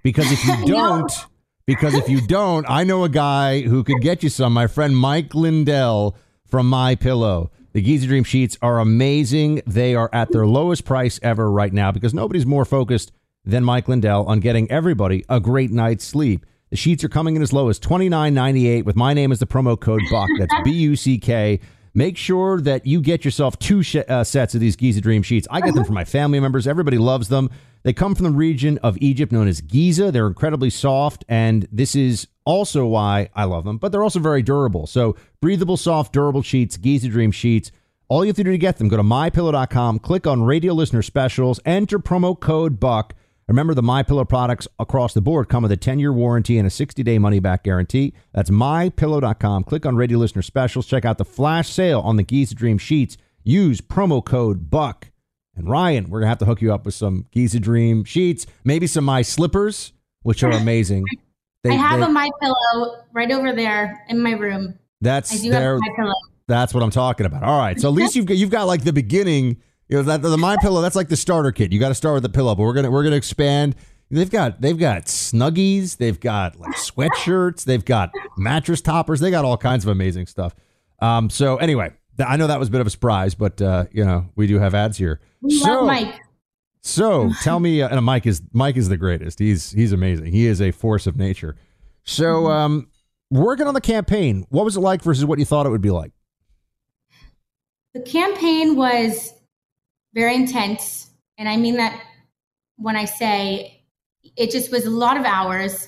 Because 0.06 0.32
if 0.32 0.46
you 0.46 0.56
don't, 0.68 1.10
no. 1.12 1.24
because 1.66 1.96
if 1.96 2.08
you 2.08 2.22
don't, 2.22 2.64
I 2.70 2.84
know 2.84 3.04
a 3.04 3.10
guy 3.10 3.62
who 3.62 3.84
could 3.84 4.02
get 4.02 4.22
you 4.22 4.30
some. 4.30 4.54
My 4.54 4.68
friend 4.68 4.96
Mike 4.96 5.34
Lindell 5.34 6.16
from 6.46 6.70
My 6.70 6.94
Pillow. 6.94 7.50
The 7.74 7.82
Giza 7.82 8.06
Dream 8.06 8.24
sheets 8.24 8.56
are 8.62 8.80
amazing. 8.80 9.64
They 9.66 9.96
are 9.96 10.10
at 10.14 10.32
their 10.32 10.46
lowest 10.46 10.86
price 10.86 11.20
ever 11.24 11.52
right 11.52 11.74
now 11.74 11.92
because 11.92 12.14
nobody's 12.14 12.46
more 12.46 12.66
focused 12.66 13.12
than 13.44 13.64
Mike 13.64 13.88
Lindell 13.88 14.26
on 14.28 14.40
getting 14.42 14.70
everybody 14.70 15.26
a 15.28 15.40
great 15.40 15.72
night's 15.72 16.06
sleep. 16.06 16.46
The 16.70 16.78
sheets 16.78 17.04
are 17.04 17.10
coming 17.10 17.36
in 17.36 17.42
as 17.42 17.52
low 17.52 17.70
as 17.70 17.80
twenty 17.80 18.08
nine 18.10 18.36
ninety 18.36 18.68
eight 18.68 18.86
with 18.86 18.96
my 18.96 19.16
name 19.16 19.32
as 19.32 19.40
the 19.40 19.48
promo 19.48 19.78
code 19.80 20.02
Buck. 20.12 20.30
That's 20.38 20.54
B 20.64 20.72
U 20.72 20.96
C 20.96 21.18
K. 21.18 21.60
Make 21.96 22.16
sure 22.16 22.62
that 22.62 22.86
you 22.86 23.02
get 23.02 23.26
yourself 23.26 23.58
two 23.58 23.82
sh- 23.82 23.98
uh, 24.08 24.24
sets 24.24 24.54
of 24.54 24.62
these 24.62 24.76
Giza 24.76 25.02
Dream 25.02 25.24
sheets. 25.24 25.48
I 25.50 25.62
get 25.62 25.74
them 25.74 25.84
for 25.84 25.94
my 25.94 26.06
family 26.06 26.40
members. 26.40 26.68
Everybody 26.68 26.98
loves 27.00 27.28
them. 27.30 27.50
They 27.86 27.94
come 27.94 28.15
from 28.15 28.24
the 28.24 28.32
region 28.32 28.80
of 28.80 28.98
Egypt 29.00 29.32
known 29.32 29.48
as 29.48 29.62
Giza. 29.62 30.12
They're 30.12 30.25
incredibly 30.25 30.72
soft, 30.72 31.24
and 31.30 31.68
this 31.72 31.96
is 31.96 32.27
also 32.44 32.88
why 32.88 33.30
I 33.36 33.44
love 33.44 33.63
them, 33.63 33.77
but 33.77 33.92
they're 33.92 34.01
also 34.01 34.20
very 34.20 34.42
durable. 34.42 34.88
So, 34.88 35.15
breathable, 35.39 35.77
soft, 35.77 36.12
durable 36.12 36.42
sheets, 36.42 36.77
Giza 36.77 37.10
Dream 37.10 37.30
sheets. 37.30 37.72
All 38.08 38.25
you 38.25 38.30
have 38.30 38.38
to 38.38 38.44
do 38.44 38.51
to 38.51 38.58
get 38.58 38.77
them, 38.77 38.88
go 38.88 38.98
to 38.98 39.04
mypillow.com, 39.04 40.00
click 40.00 40.25
on 40.25 40.42
radio 40.42 40.74
listener 40.74 41.04
specials, 41.04 41.60
enter 41.63 42.00
promo 42.00 42.39
code 42.39 42.80
BUCK. 42.80 43.13
Remember, 43.48 43.75
the 43.75 43.84
MyPillow 43.84 44.27
products 44.27 44.68
across 44.80 45.13
the 45.13 45.22
board 45.22 45.48
come 45.48 45.62
with 45.62 45.72
a 45.72 45.77
10 45.77 46.00
year 46.00 46.12
warranty 46.12 46.58
and 46.58 46.65
a 46.65 46.72
60 46.72 47.04
day 47.04 47.20
money 47.20 47.39
back 47.39 47.63
guarantee. 47.63 48.15
That's 48.34 48.50
mypillow.com. 48.50 49.63
Click 49.65 49.86
on 49.86 49.96
radio 49.96 50.18
listener 50.18 50.42
specials. 50.42 50.88
Check 50.88 51.06
out 51.06 51.20
the 51.20 51.25
flash 51.25 51.70
sale 51.70 52.00
on 52.01 52.15
the 52.15 52.24
Giza 52.24 52.56
Dream 52.56 52.80
sheets. 52.80 53.15
Use 53.44 53.80
promo 53.80 54.25
code 54.25 54.72
BUCK. 54.72 55.12
And 55.56 55.68
Ryann, 55.68 56.10
we're 56.10 56.20
gonna 56.20 56.30
have 56.30 56.40
to 56.40 56.46
hook 56.46 56.62
you 56.62 56.74
up 56.74 56.86
with 56.86 56.96
some 56.96 57.26
Giza 57.32 57.60
Dream 57.60 58.04
sheets, 58.04 58.46
maybe 58.64 58.88
some 58.88 59.06
my 59.06 59.22
slippers, 59.22 59.94
which 60.24 60.44
are 60.44 60.52
amazing. 60.52 61.06
They, 61.64 61.72
I 61.72 61.74
have 61.74 62.00
they, 62.00 62.06
a 62.06 62.10
my 62.10 62.30
pillow 62.42 63.04
right 63.14 63.32
over 63.32 63.54
there 63.54 64.06
in 64.10 64.22
my 64.22 64.34
room. 64.34 64.78
That's 65.02 65.34
I 65.34 65.44
do 65.44 65.52
have 65.52 65.80
my 65.80 65.90
pillow. 65.96 66.14
That's 66.48 66.74
what 66.74 66.84
I'm 66.84 66.92
talking 66.92 67.26
about. 67.26 67.44
All 67.44 67.58
right, 67.58 67.80
so 67.80 67.88
at 67.88 67.94
least 67.96 68.16
you've 68.16 68.26
got, 68.26 68.38
you've 68.38 68.52
got 68.52 68.64
like 68.64 68.84
the 68.84 68.94
beginning. 68.94 69.58
You 69.88 69.98
know 69.98 70.04
that 70.04 70.22
the 70.22 70.38
my 70.38 70.58
pillow. 70.62 70.82
That's 70.82 70.96
like 70.96 71.10
the 71.10 71.18
starter 71.18 71.52
kit. 71.52 71.72
You 71.72 71.80
got 71.80 71.90
to 71.90 71.96
start 71.96 72.16
with 72.16 72.24
the 72.24 72.30
pillow, 72.30 72.54
but 72.56 72.64
we're 72.64 72.74
gonna 72.74 72.92
we're 72.92 73.04
gonna 73.04 73.16
expand. 73.16 73.76
they've 74.12 74.30
got 74.30 74.62
they've 74.62 74.78
got 74.78 75.06
snuggies, 75.06 75.98
they've 75.98 76.20
got 76.20 76.60
like 76.60 76.76
sweatshirts, 76.76 77.64
they've 77.64 77.86
got 77.86 78.12
mattress 78.38 78.82
toppers, 78.82 79.20
they 79.20 79.32
got 79.32 79.46
all 79.46 79.58
kinds 79.58 79.86
of 79.86 79.90
amazing 79.90 80.28
stuff. 80.28 80.54
Um, 81.00 81.30
so 81.30 81.58
anyway, 81.58 81.94
I 82.20 82.38
know 82.38 82.48
that 82.48 82.60
was 82.60 82.70
a 82.70 82.72
bit 82.72 82.82
of 82.82 82.88
a 82.88 82.90
surprise, 82.90 83.36
but 83.36 83.62
uh, 83.62 83.86
you 83.92 84.06
know 84.06 84.30
we 84.36 84.48
do 84.48 84.60
have 84.60 84.74
ads 84.74 84.98
here. 84.98 85.20
We 85.42 85.58
so, 85.58 85.72
love 85.72 85.88
Mike. 85.88 86.22
So 86.82 87.32
tell 87.42 87.60
me, 87.60 87.82
uh, 87.82 87.90
and 87.90 88.04
Mike 88.06 88.26
is 88.26 88.42
Mike 88.54 88.78
is 88.78 88.90
the 88.90 88.98
greatest. 88.98 89.40
He's 89.40 89.72
he's 89.72 89.92
amazing. 89.92 90.28
He 90.28 90.46
is 90.46 90.62
a 90.62 90.72
force 90.72 91.08
of 91.08 91.18
nature. 91.18 91.56
So 92.04 92.44
Mm-hmm. 92.44 92.52
um, 92.52 92.88
working 93.32 93.68
on 93.68 93.74
the 93.74 93.82
campaign, 93.82 94.46
what 94.50 94.64
was 94.66 94.78
it 94.78 94.82
like 94.82 95.02
versus 95.02 95.26
what 95.26 95.40
you 95.40 95.46
thought 95.46 95.66
it 95.66 95.70
would 95.70 95.82
be 95.82 95.92
like? 95.92 96.12
The 97.94 98.02
campaign 98.02 98.76
was 98.76 99.34
very 100.14 100.36
intense. 100.36 101.10
And 101.38 101.50
I 101.50 101.58
mean 101.58 101.78
that 101.78 102.02
when 102.78 102.96
I 102.96 103.06
say 103.06 103.84
it 104.36 104.52
just 104.52 104.72
was 104.72 104.86
a 104.86 104.90
lot 104.90 105.18
of 105.18 105.26
hours. 105.26 105.88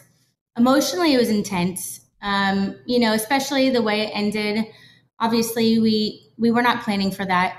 Emotionally, 0.58 1.14
it 1.14 1.18
was 1.18 1.30
intense. 1.30 2.02
Um, 2.22 2.76
you 2.86 3.00
know, 3.00 3.14
especially 3.14 3.70
the 3.70 3.82
way 3.82 4.02
it 4.02 4.12
ended. 4.14 4.66
Obviously, 5.20 5.80
we 5.80 6.32
we 6.38 6.52
were 6.52 6.62
not 6.62 6.84
planning 6.84 7.12
for 7.12 7.26
that. 7.26 7.58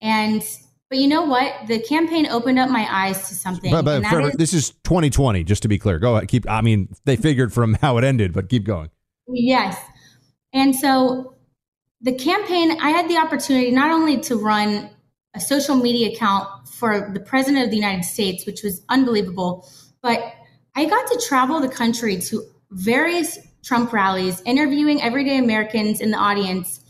And 0.00 0.42
but 0.88 0.98
you 0.98 1.08
know 1.08 1.22
what? 1.22 1.54
The 1.66 1.80
campaign 1.80 2.26
opened 2.26 2.58
up 2.58 2.70
my 2.70 2.86
eyes 2.90 3.28
to 3.28 3.34
something. 3.34 3.70
But, 3.70 3.84
but 3.84 4.06
for- 4.06 4.28
is- 4.28 4.34
this 4.34 4.54
is 4.54 4.70
2020, 4.84 5.44
just 5.44 5.62
to 5.62 5.68
be 5.68 5.78
clear. 5.78 5.98
Go 5.98 6.16
ahead. 6.16 6.28
Keep. 6.28 6.48
I 6.48 6.60
mean, 6.62 6.88
they 7.04 7.16
figured 7.16 7.52
from 7.52 7.74
how 7.74 7.98
it 7.98 8.04
ended, 8.04 8.32
but 8.32 8.48
keep 8.48 8.64
going. 8.64 8.90
Yes. 9.28 9.78
And 10.52 10.74
so 10.74 11.34
the 12.00 12.14
campaign, 12.14 12.80
I 12.80 12.90
had 12.90 13.08
the 13.08 13.18
opportunity 13.18 13.70
not 13.70 13.90
only 13.90 14.18
to 14.22 14.36
run 14.36 14.90
a 15.34 15.40
social 15.40 15.76
media 15.76 16.10
account 16.14 16.48
for 16.68 17.10
the 17.12 17.20
President 17.20 17.64
of 17.64 17.70
the 17.70 17.76
United 17.76 18.04
States, 18.04 18.46
which 18.46 18.62
was 18.62 18.82
unbelievable, 18.88 19.68
but 20.00 20.32
I 20.74 20.86
got 20.86 21.06
to 21.08 21.22
travel 21.26 21.60
the 21.60 21.68
country 21.68 22.18
to 22.18 22.44
various 22.70 23.38
Trump 23.62 23.92
rallies, 23.92 24.40
interviewing 24.46 25.02
everyday 25.02 25.38
Americans 25.38 26.00
in 26.00 26.12
the 26.12 26.16
audience, 26.16 26.80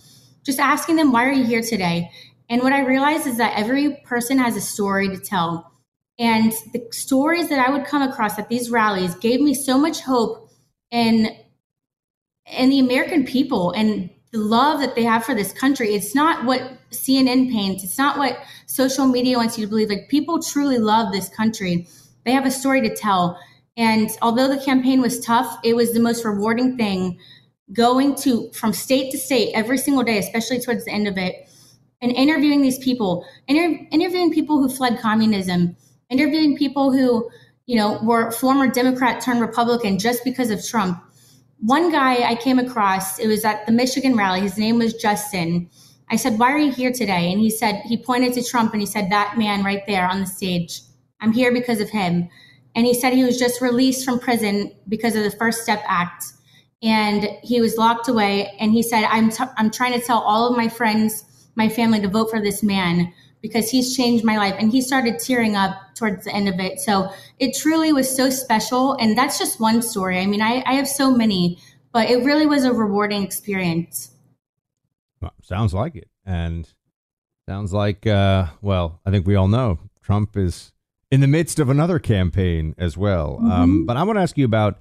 just 0.48 0.60
asking 0.60 0.96
them, 0.96 1.12
why 1.12 1.26
are 1.26 1.32
you 1.32 1.44
here 1.44 1.60
today? 1.60 2.10
And 2.48 2.62
what 2.62 2.72
I 2.72 2.80
realized 2.80 3.26
is 3.26 3.36
that 3.36 3.52
every 3.54 4.00
person 4.06 4.38
has 4.38 4.56
a 4.56 4.62
story 4.62 5.10
to 5.10 5.18
tell. 5.18 5.70
And 6.18 6.54
the 6.72 6.88
stories 6.90 7.50
that 7.50 7.58
I 7.58 7.70
would 7.70 7.84
come 7.84 8.00
across 8.00 8.38
at 8.38 8.48
these 8.48 8.70
rallies 8.70 9.14
gave 9.16 9.42
me 9.42 9.52
so 9.52 9.76
much 9.76 10.00
hope 10.00 10.50
in 10.90 11.36
and 12.46 12.72
the 12.72 12.78
American 12.78 13.26
people 13.26 13.72
and 13.72 14.08
the 14.32 14.38
love 14.38 14.80
that 14.80 14.94
they 14.94 15.04
have 15.04 15.22
for 15.22 15.34
this 15.34 15.52
country. 15.52 15.94
It's 15.94 16.14
not 16.14 16.46
what 16.46 16.62
CNN 16.92 17.52
paints. 17.52 17.84
It's 17.84 17.98
not 17.98 18.16
what 18.16 18.38
social 18.64 19.06
media 19.06 19.36
wants 19.36 19.58
you 19.58 19.66
to 19.66 19.68
believe. 19.68 19.90
Like 19.90 20.08
people 20.08 20.40
truly 20.42 20.78
love 20.78 21.12
this 21.12 21.28
country. 21.28 21.86
They 22.24 22.32
have 22.32 22.46
a 22.46 22.50
story 22.50 22.80
to 22.88 22.96
tell. 22.96 23.38
And 23.76 24.08
although 24.22 24.48
the 24.48 24.64
campaign 24.64 25.02
was 25.02 25.20
tough, 25.20 25.58
it 25.62 25.76
was 25.76 25.92
the 25.92 26.00
most 26.00 26.24
rewarding 26.24 26.78
thing 26.78 27.18
going 27.72 28.14
to 28.16 28.50
from 28.52 28.72
state 28.72 29.10
to 29.12 29.18
state 29.18 29.52
every 29.54 29.78
single 29.78 30.02
day, 30.02 30.18
especially 30.18 30.60
towards 30.60 30.84
the 30.84 30.90
end 30.90 31.06
of 31.06 31.18
it, 31.18 31.48
and 32.00 32.12
interviewing 32.12 32.62
these 32.62 32.78
people, 32.78 33.26
inter- 33.46 33.86
interviewing 33.90 34.32
people 34.32 34.58
who 34.58 34.68
fled 34.68 34.98
communism, 35.00 35.76
interviewing 36.10 36.56
people 36.56 36.92
who, 36.92 37.28
you 37.66 37.76
know, 37.76 38.00
were 38.02 38.30
former 38.30 38.68
Democrat 38.68 39.20
turned 39.20 39.40
Republican 39.40 39.98
just 39.98 40.24
because 40.24 40.50
of 40.50 40.64
Trump 40.66 41.02
one 41.60 41.90
guy 41.90 42.28
I 42.28 42.36
came 42.36 42.58
across, 42.58 43.18
it 43.18 43.26
was 43.26 43.44
at 43.44 43.66
the 43.66 43.72
Michigan 43.72 44.16
rally. 44.16 44.40
His 44.40 44.56
name 44.56 44.78
was 44.78 44.94
Justin. 44.94 45.68
I 46.10 46.16
said, 46.16 46.38
Why 46.38 46.52
are 46.52 46.58
you 46.58 46.72
here 46.72 46.92
today? 46.92 47.32
And 47.32 47.40
he 47.40 47.50
said, 47.50 47.82
He 47.86 47.96
pointed 47.96 48.32
to 48.34 48.44
Trump 48.44 48.72
and 48.72 48.80
he 48.80 48.86
said, 48.86 49.10
That 49.10 49.36
man 49.36 49.64
right 49.64 49.82
there 49.86 50.06
on 50.06 50.20
the 50.20 50.26
stage, 50.26 50.80
I'm 51.20 51.32
here 51.32 51.52
because 51.52 51.80
of 51.80 51.90
him. 51.90 52.28
And 52.74 52.86
he 52.86 52.94
said 52.94 53.12
he 53.12 53.24
was 53.24 53.38
just 53.38 53.60
released 53.60 54.04
from 54.04 54.20
prison 54.20 54.72
because 54.88 55.16
of 55.16 55.24
the 55.24 55.32
First 55.32 55.62
Step 55.62 55.82
Act. 55.86 56.24
And 56.82 57.28
he 57.42 57.60
was 57.60 57.76
locked 57.76 58.08
away. 58.08 58.56
And 58.60 58.72
he 58.72 58.82
said, 58.82 59.04
I'm, 59.04 59.30
t- 59.30 59.44
I'm 59.56 59.70
trying 59.70 59.98
to 59.98 60.06
tell 60.06 60.20
all 60.20 60.50
of 60.50 60.56
my 60.56 60.68
friends, 60.68 61.24
my 61.56 61.68
family 61.68 62.00
to 62.00 62.08
vote 62.08 62.30
for 62.30 62.40
this 62.40 62.62
man 62.62 63.12
because 63.42 63.70
he's 63.70 63.96
changed 63.96 64.24
my 64.24 64.36
life. 64.36 64.54
And 64.58 64.70
he 64.70 64.80
started 64.80 65.18
tearing 65.18 65.56
up 65.56 65.76
towards 65.94 66.24
the 66.24 66.32
end 66.32 66.48
of 66.48 66.58
it. 66.60 66.80
So 66.80 67.10
it 67.38 67.56
truly 67.56 67.92
was 67.92 68.14
so 68.14 68.30
special. 68.30 68.94
And 68.94 69.18
that's 69.18 69.38
just 69.38 69.60
one 69.60 69.82
story. 69.82 70.20
I 70.20 70.26
mean, 70.26 70.42
I, 70.42 70.62
I 70.66 70.74
have 70.74 70.88
so 70.88 71.10
many, 71.10 71.58
but 71.92 72.10
it 72.10 72.24
really 72.24 72.46
was 72.46 72.64
a 72.64 72.72
rewarding 72.72 73.22
experience. 73.22 74.10
Well, 75.20 75.34
sounds 75.42 75.74
like 75.74 75.96
it, 75.96 76.08
and 76.24 76.68
sounds 77.48 77.72
like 77.72 78.06
uh, 78.06 78.46
well, 78.62 79.00
I 79.04 79.10
think 79.10 79.26
we 79.26 79.34
all 79.34 79.48
know 79.48 79.78
Trump 80.02 80.36
is 80.36 80.72
in 81.10 81.20
the 81.20 81.26
midst 81.26 81.58
of 81.58 81.70
another 81.70 81.98
campaign 81.98 82.74
as 82.78 82.96
well. 82.96 83.40
Um, 83.42 83.84
but 83.84 83.96
I 83.96 84.04
want 84.04 84.18
to 84.18 84.22
ask 84.22 84.38
you 84.38 84.44
about 84.44 84.78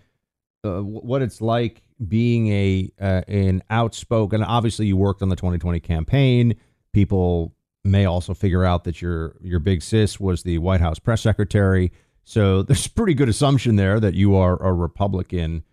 uh, 0.64 0.82
what 0.82 1.22
it's 1.22 1.42
like 1.42 1.82
being 2.06 2.48
a 2.50 2.92
uh, 3.00 3.22
an 3.28 3.64
outspoken. 3.70 4.44
Obviously, 4.44 4.88
you 4.88 4.98
worked 4.98 5.22
on 5.22 5.30
the 5.30 5.36
2020 5.36 5.80
campaign. 5.80 6.56
People 6.94 7.54
may 7.84 8.06
also 8.06 8.34
figure 8.34 8.64
out 8.64 8.84
that 8.84 9.02
your 9.02 9.36
your 9.42 9.60
big 9.60 9.82
sis 9.82 10.20
was 10.20 10.44
the 10.44 10.58
White 10.58 10.82
House 10.82 11.00
press 11.00 11.22
secretary. 11.22 11.92
So 12.24 12.62
there's 12.64 12.86
a 12.86 12.92
pretty 12.92 13.14
good 13.14 13.30
assumption 13.30 13.76
there 13.78 14.00
that 14.00 14.14
you 14.14 14.36
are 14.36 14.62
a 14.62 14.74
Republican. 14.74 15.64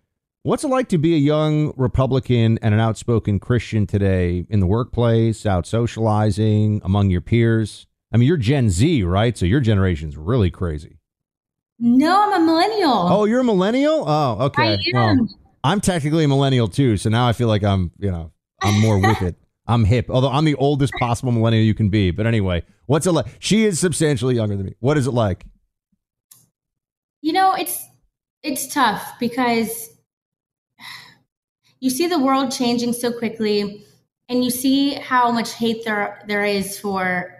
What's 0.43 0.62
it 0.62 0.69
like 0.69 0.88
to 0.90 0.99
be 0.99 1.14
a 1.14 1.19
young 1.19 1.73
Republican 1.75 2.59
and 2.61 2.75
an 2.75 2.81
outspoken 2.81 3.40
Christian 3.40 3.87
today 3.87 4.45
in 4.50 4.61
the 4.61 4.66
workplace, 4.66 5.47
out 5.47 5.66
socializing 5.66 6.83
among 6.85 7.09
your 7.09 7.23
peers? 7.23 7.87
I 8.12 8.19
mean, 8.19 8.28
you're 8.28 8.37
Gen 8.37 8.69
Z, 8.69 9.02
right? 9.04 9.37
So 9.38 9.47
your 9.47 9.61
generation's 9.61 10.19
really 10.19 10.50
crazy. 10.50 10.99
No, 11.78 12.23
I'm 12.23 12.43
a 12.43 12.45
millennial. 12.45 12.93
Oh, 12.93 13.25
you're 13.25 13.40
a 13.40 13.45
millennial? 13.45 14.04
Oh, 14.07 14.37
okay. 14.47 14.75
I 14.75 14.78
Well, 14.93 15.09
am. 15.09 15.28
I'm 15.64 15.80
technically 15.80 16.25
a 16.25 16.28
millennial 16.28 16.68
too, 16.68 16.99
so 16.99 17.09
now 17.09 17.26
I 17.26 17.33
feel 17.33 17.49
like 17.49 17.64
I'm, 17.64 17.90
you 17.99 18.11
know, 18.11 18.33
I'm 18.61 18.78
more 18.80 19.00
with 19.00 19.23
it. 19.23 19.37
I'm 19.66 19.85
hip, 19.87 20.11
although 20.11 20.30
I'm 20.30 20.44
the 20.44 20.56
oldest 20.56 20.92
possible 20.99 21.33
millennial 21.33 21.64
you 21.64 21.73
can 21.73 21.88
be. 21.88 22.11
But 22.11 22.26
anyway, 22.26 22.64
what's 22.85 23.06
it 23.06 23.12
like? 23.12 23.26
She 23.38 23.64
is 23.64 23.80
substantially 23.80 24.35
younger 24.35 24.56
than 24.56 24.66
me. 24.66 24.75
What 24.80 24.99
is 24.99 25.06
it 25.06 25.12
like? 25.12 25.47
You 27.23 27.33
know, 27.33 27.54
it's 27.54 27.83
it's 28.42 28.66
tough 28.66 29.14
because 29.18 29.88
you 31.80 31.88
see 31.88 32.06
the 32.06 32.18
world 32.18 32.52
changing 32.52 32.92
so 32.92 33.11
quickly 33.11 33.87
and 34.28 34.44
you 34.44 34.50
see 34.50 34.97
how 34.97 35.30
much 35.30 35.54
hate 35.54 35.83
there 35.87 36.23
there 36.28 36.44
is 36.44 36.78
for 36.78 37.35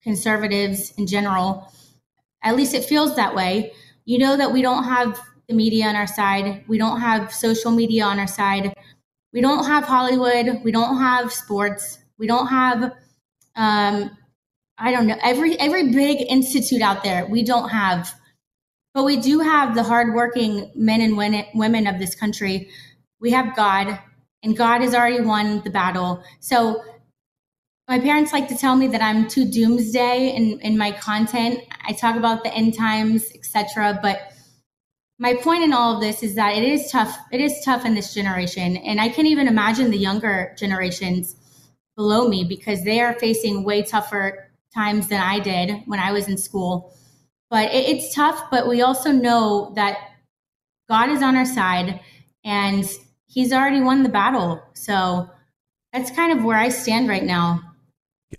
conservatives 0.00 0.92
in 0.96 1.08
general. 1.08 1.72
At 2.44 2.54
least 2.54 2.72
it 2.74 2.84
feels 2.84 3.16
that 3.16 3.34
way. 3.34 3.72
You 4.04 4.18
know 4.18 4.36
that 4.36 4.52
we 4.52 4.62
don't 4.62 4.84
have 4.84 5.20
the 5.48 5.54
media 5.54 5.86
on 5.86 5.96
our 5.96 6.06
side. 6.06 6.64
We 6.68 6.78
don't 6.78 7.00
have 7.00 7.32
social 7.32 7.70
media 7.70 8.04
on 8.04 8.18
our 8.18 8.26
side. 8.26 8.74
We 9.32 9.40
don't 9.40 9.66
have 9.66 9.84
Hollywood. 9.84 10.62
We 10.64 10.72
don't 10.72 10.98
have 10.98 11.32
sports. 11.32 11.98
We 12.18 12.26
don't 12.26 12.46
have 12.48 12.92
um 13.56 14.10
I 14.76 14.90
don't 14.90 15.06
know, 15.06 15.18
every 15.22 15.58
every 15.58 15.92
big 15.92 16.26
institute 16.28 16.82
out 16.82 17.04
there. 17.04 17.26
We 17.26 17.42
don't 17.42 17.68
have 17.68 18.14
but 18.94 19.04
we 19.04 19.16
do 19.16 19.40
have 19.40 19.74
the 19.74 19.82
hardworking 19.82 20.70
men 20.76 21.00
and 21.00 21.16
women 21.16 21.86
of 21.88 21.98
this 21.98 22.14
country. 22.14 22.68
We 23.20 23.32
have 23.32 23.56
God, 23.56 23.98
and 24.44 24.56
God 24.56 24.82
has 24.82 24.94
already 24.94 25.20
won 25.20 25.62
the 25.62 25.70
battle. 25.70 26.22
So 26.38 26.82
my 27.88 27.98
parents 27.98 28.32
like 28.32 28.48
to 28.48 28.56
tell 28.56 28.76
me 28.76 28.86
that 28.88 29.02
I'm 29.02 29.26
too 29.26 29.50
doomsday 29.50 30.30
in, 30.30 30.60
in 30.60 30.78
my 30.78 30.92
content. 30.92 31.58
I 31.84 31.92
talk 31.92 32.14
about 32.14 32.44
the 32.44 32.54
end 32.54 32.78
times, 32.78 33.24
etc. 33.34 33.98
But 34.00 34.32
my 35.18 35.34
point 35.34 35.62
in 35.62 35.72
all 35.72 35.94
of 35.94 36.00
this 36.00 36.22
is 36.22 36.34
that 36.34 36.56
it 36.56 36.64
is 36.64 36.90
tough. 36.90 37.16
It 37.32 37.40
is 37.40 37.62
tough 37.64 37.84
in 37.84 37.94
this 37.94 38.14
generation, 38.14 38.76
and 38.76 39.00
I 39.00 39.08
can't 39.08 39.28
even 39.28 39.48
imagine 39.48 39.90
the 39.90 39.98
younger 39.98 40.54
generations 40.58 41.36
below 41.96 42.28
me 42.28 42.44
because 42.44 42.82
they 42.82 43.00
are 43.00 43.14
facing 43.14 43.64
way 43.64 43.82
tougher 43.82 44.50
times 44.74 45.08
than 45.08 45.20
I 45.20 45.38
did 45.38 45.82
when 45.86 46.00
I 46.00 46.12
was 46.12 46.28
in 46.28 46.36
school 46.36 46.92
but 47.54 47.72
it, 47.72 47.88
it's 47.88 48.12
tough 48.12 48.50
but 48.50 48.66
we 48.66 48.82
also 48.82 49.12
know 49.12 49.72
that 49.76 49.96
god 50.88 51.08
is 51.08 51.22
on 51.22 51.36
our 51.36 51.44
side 51.44 52.00
and 52.44 52.84
he's 53.26 53.52
already 53.52 53.80
won 53.80 54.02
the 54.02 54.08
battle 54.08 54.60
so 54.72 55.30
that's 55.92 56.10
kind 56.10 56.36
of 56.36 56.44
where 56.44 56.58
i 56.58 56.68
stand 56.68 57.08
right 57.08 57.22
now 57.22 57.60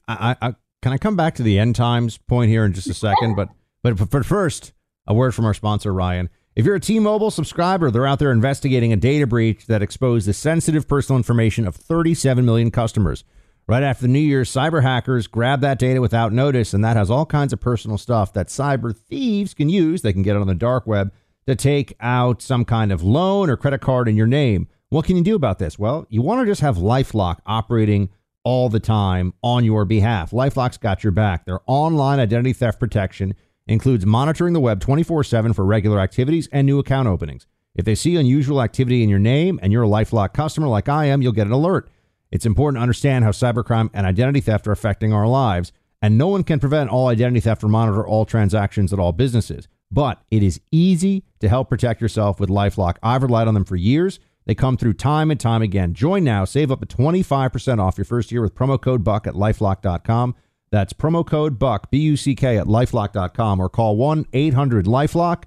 I, 0.08 0.36
I 0.42 0.56
can 0.82 0.94
I 0.94 0.98
come 0.98 1.16
back 1.16 1.36
to 1.36 1.44
the 1.44 1.58
end 1.58 1.76
times 1.76 2.18
point 2.18 2.50
here 2.50 2.66
in 2.66 2.74
just 2.74 2.88
a 2.88 2.94
second, 2.94 3.36
but 3.38 3.50
but 3.82 3.98
for 3.98 4.24
first, 4.24 4.74
a 5.08 5.14
word 5.14 5.34
from 5.34 5.46
our 5.46 5.54
sponsor, 5.54 5.92
Ryann. 5.94 6.30
If 6.56 6.66
you're 6.66 6.76
a 6.76 6.80
T-Mobile 6.80 7.32
subscriber, 7.32 7.92
they're 7.92 8.08
out 8.08 8.20
there 8.20 8.32
investigating 8.32 8.94
a 8.94 8.96
data 8.96 9.28
breach 9.28 9.66
that 9.66 9.82
exposed 9.82 10.26
the 10.26 10.32
sensitive 10.34 10.88
personal 10.88 11.18
information 11.18 11.68
of 11.68 11.76
37 11.76 12.46
million 12.46 12.72
customers. 12.72 13.26
Right 13.68 13.84
after 13.84 14.04
the 14.04 14.08
New 14.08 14.20
Year's, 14.20 14.50
cyber 14.50 14.82
hackers 14.82 15.28
grabbed 15.28 15.64
that 15.64 15.80
data 15.80 16.00
without 16.00 16.32
notice, 16.32 16.74
and 16.74 16.82
that 16.86 16.96
has 16.96 17.12
all 17.12 17.26
kinds 17.26 17.52
of 17.52 17.60
personal 17.60 17.98
stuff 17.98 18.32
that 18.32 18.48
cyber 18.48 18.96
thieves 18.96 19.54
can 19.54 19.68
use. 19.68 20.02
They 20.02 20.14
can 20.14 20.24
get 20.24 20.38
it 20.38 20.40
on 20.40 20.48
the 20.48 20.56
dark 20.56 20.88
web 20.88 21.12
to 21.46 21.58
take 21.58 21.94
out 22.00 22.42
some 22.42 22.64
kind 22.64 22.94
of 22.94 23.04
loan 23.04 23.50
or 23.50 23.58
credit 23.58 23.82
card 23.82 24.08
in 24.08 24.16
your 24.16 24.26
name. 24.26 24.70
What 24.88 25.04
can 25.04 25.18
you 25.18 25.24
do 25.26 25.36
about 25.36 25.60
this? 25.60 25.78
Well, 25.78 26.06
you 26.10 26.22
want 26.22 26.40
to 26.40 26.46
just 26.46 26.62
have 26.62 26.78
LifeLock 26.78 27.40
operating 27.46 28.08
all 28.46 28.70
the 28.70 28.80
time 28.80 29.34
on 29.44 29.66
your 29.66 29.84
behalf. 29.84 30.32
LifeLock's 30.32 30.78
got 30.78 31.04
your 31.04 31.12
back. 31.12 31.44
Their 31.44 31.60
online 31.66 32.22
identity 32.22 32.54
theft 32.54 32.80
protection 32.80 33.36
includes 33.68 34.06
monitoring 34.06 34.54
the 34.54 34.60
web 34.60 34.80
24 34.80 35.24
7 35.24 35.54
for 35.54 35.66
regular 35.66 36.00
activities 36.00 36.48
and 36.52 36.66
new 36.66 36.80
account 36.80 37.08
openings. 37.08 37.48
If 37.76 37.86
they 37.86 37.96
see 37.96 38.16
unusual 38.16 38.62
activity 38.62 39.04
in 39.04 39.10
your 39.10 39.20
name 39.20 39.60
and 39.62 39.72
you're 39.72 39.84
a 39.84 39.88
Lifelock 39.88 40.34
customer 40.34 40.68
like 40.68 40.88
I 40.88 41.06
am, 41.06 41.22
you'll 41.22 41.34
get 41.34 41.48
an 41.48 41.54
alert. 41.54 41.90
It's 42.32 42.46
important 42.46 42.78
to 42.78 42.82
understand 42.82 43.24
how 43.24 43.32
cybercrime 43.32 43.90
and 43.94 44.06
identity 44.06 44.42
theft 44.42 44.68
are 44.68 44.72
affecting 44.72 45.14
our 45.14 45.28
lives, 45.28 45.72
and 46.02 46.18
no 46.18 46.28
one 46.28 46.44
can 46.44 46.60
prevent 46.60 46.90
all 46.90 47.08
identity 47.08 47.42
theft 47.42 47.64
or 47.64 47.68
monitor 47.68 48.06
all 48.06 48.26
transactions 48.26 48.94
at 48.94 49.00
all 49.00 49.12
businesses. 49.12 49.68
But 49.92 50.22
it 50.32 50.42
is 50.42 50.60
easy 50.72 51.24
to 51.40 51.50
help 51.50 51.70
protect 51.70 52.02
yourself 52.02 52.40
with 52.40 52.50
Lifelock. 52.50 52.98
I've 53.04 53.24
relied 53.24 53.48
on 53.48 53.54
them 53.54 53.66
for 53.66 53.76
years. 53.76 54.20
They 54.46 54.56
come 54.56 54.78
through 54.78 54.94
time 54.94 55.32
and 55.32 55.40
time 55.40 55.62
again. 55.62 55.94
Join 55.94 56.24
now, 56.24 56.46
save 56.46 56.72
up 56.72 56.80
to 56.80 56.86
25% 56.86 57.80
off 57.80 57.98
your 57.98 58.06
first 58.06 58.32
year 58.32 58.42
with 58.42 58.56
promo 58.56 58.80
code 58.80 59.04
BUCK 59.04 59.28
at 59.28 59.34
lifelock.com. 59.34 60.36
That's 60.76 60.92
promo 60.92 61.26
code 61.26 61.58
BUCK, 61.58 61.90
B 61.90 62.00
U 62.00 62.18
C 62.18 62.36
K, 62.36 62.58
at 62.58 62.68
lifelock.com 62.68 63.62
or 63.62 63.70
call 63.70 63.96
1 63.96 64.26
800 64.34 64.86
Lifelock. 64.86 65.44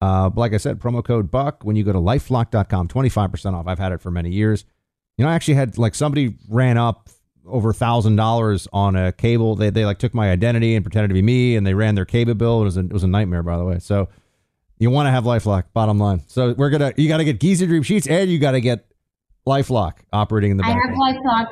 Uh, 0.00 0.30
like 0.36 0.54
I 0.54 0.58
said, 0.58 0.78
promo 0.78 1.04
code 1.04 1.32
BUCK 1.32 1.64
when 1.64 1.74
you 1.74 1.82
go 1.82 1.92
to 1.92 1.98
lifelock.com, 1.98 2.86
25% 2.86 3.54
off. 3.54 3.66
I've 3.66 3.80
had 3.80 3.90
it 3.90 4.00
for 4.00 4.12
many 4.12 4.30
years. 4.30 4.64
You 5.16 5.24
know, 5.24 5.32
I 5.32 5.34
actually 5.34 5.54
had 5.54 5.78
like 5.78 5.96
somebody 5.96 6.36
ran 6.48 6.78
up 6.78 7.08
over 7.44 7.70
a 7.70 7.74
thousand 7.74 8.14
dollars 8.14 8.68
on 8.72 8.94
a 8.94 9.10
cable. 9.10 9.56
They, 9.56 9.70
they 9.70 9.84
like 9.84 9.98
took 9.98 10.14
my 10.14 10.30
identity 10.30 10.76
and 10.76 10.84
pretended 10.84 11.08
to 11.08 11.14
be 11.14 11.22
me 11.22 11.56
and 11.56 11.66
they 11.66 11.74
ran 11.74 11.96
their 11.96 12.04
cable 12.04 12.34
bill. 12.34 12.60
It 12.60 12.64
was 12.66 12.76
a, 12.76 12.80
it 12.82 12.92
was 12.92 13.02
a 13.02 13.08
nightmare, 13.08 13.42
by 13.42 13.56
the 13.56 13.64
way. 13.64 13.80
So 13.80 14.08
you 14.78 14.90
want 14.92 15.08
to 15.08 15.10
have 15.10 15.24
LifeLock, 15.24 15.64
bottom 15.72 15.98
line. 15.98 16.22
So 16.28 16.54
we're 16.56 16.70
going 16.70 16.92
to, 16.92 17.02
you 17.02 17.08
got 17.08 17.16
to 17.16 17.24
get 17.24 17.40
Giza 17.40 17.66
Dream 17.66 17.82
Sheets 17.82 18.06
and 18.06 18.30
you 18.30 18.38
got 18.38 18.52
to 18.52 18.60
get 18.60 18.86
LifeLock 19.44 19.94
operating 20.12 20.52
in 20.52 20.56
the 20.56 20.64
I 20.64 20.68
background. 20.74 20.90
have 20.90 21.16
LifeLock. 21.16 21.48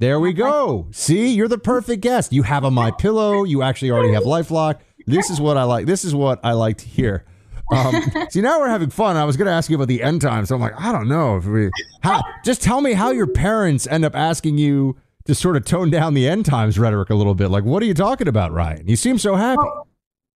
There 0.00 0.20
we 0.20 0.32
go. 0.32 0.86
See, 0.92 1.34
you're 1.34 1.48
the 1.48 1.58
perfect 1.58 2.02
guest. 2.02 2.32
You 2.32 2.44
have 2.44 2.62
a 2.62 2.70
my 2.70 2.92
pillow. 2.92 3.42
You 3.42 3.62
actually 3.62 3.90
already 3.90 4.12
have 4.12 4.22
LifeLock. 4.22 4.78
This 5.06 5.28
is 5.28 5.40
what 5.40 5.56
I 5.56 5.64
like. 5.64 5.86
This 5.86 6.04
is 6.04 6.14
what 6.14 6.38
I 6.44 6.52
like 6.52 6.78
to 6.78 6.86
hear. 6.86 7.24
Um, 7.72 7.94
see, 8.30 8.40
now 8.40 8.60
we're 8.60 8.68
having 8.68 8.90
fun. 8.90 9.16
I 9.16 9.24
was 9.24 9.36
going 9.36 9.46
to 9.46 9.52
ask 9.52 9.68
you 9.68 9.74
about 9.74 9.88
the 9.88 10.02
end 10.02 10.20
times. 10.20 10.50
So 10.50 10.54
I'm 10.54 10.60
like, 10.60 10.78
I 10.80 10.92
don't 10.92 11.08
know 11.08 11.36
if 11.36 11.46
we. 11.46 11.70
How, 12.02 12.22
just 12.44 12.62
tell 12.62 12.80
me 12.80 12.92
how 12.92 13.10
your 13.10 13.26
parents 13.26 13.88
end 13.88 14.04
up 14.04 14.14
asking 14.14 14.58
you 14.58 14.96
to 15.24 15.34
sort 15.34 15.56
of 15.56 15.64
tone 15.64 15.90
down 15.90 16.14
the 16.14 16.28
end 16.28 16.46
times 16.46 16.78
rhetoric 16.78 17.10
a 17.10 17.14
little 17.16 17.34
bit. 17.34 17.48
Like, 17.48 17.64
what 17.64 17.82
are 17.82 17.86
you 17.86 17.94
talking 17.94 18.28
about, 18.28 18.52
Ryann? 18.52 18.88
You 18.88 18.94
seem 18.94 19.18
so 19.18 19.34
happy. 19.34 19.62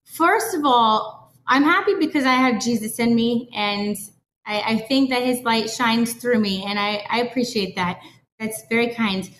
First 0.05 0.57
of 0.57 0.65
all, 0.65 1.33
I'm 1.47 1.63
happy 1.63 1.95
because 2.01 2.25
I 2.25 2.35
have 2.35 2.61
Jesus 2.61 2.99
in 2.99 3.15
me, 3.15 3.49
and 3.55 3.97
I, 4.45 4.63
I 4.67 4.79
think 4.79 5.11
that 5.11 5.23
His 5.23 5.41
light 5.43 5.71
shines 5.71 6.15
through 6.15 6.41
me, 6.41 6.65
and 6.67 6.81
I, 6.81 7.07
I 7.09 7.21
appreciate 7.21 7.77
that. 7.77 8.01
That's 8.39 8.65
very 8.69 8.93
kind. 8.95 9.31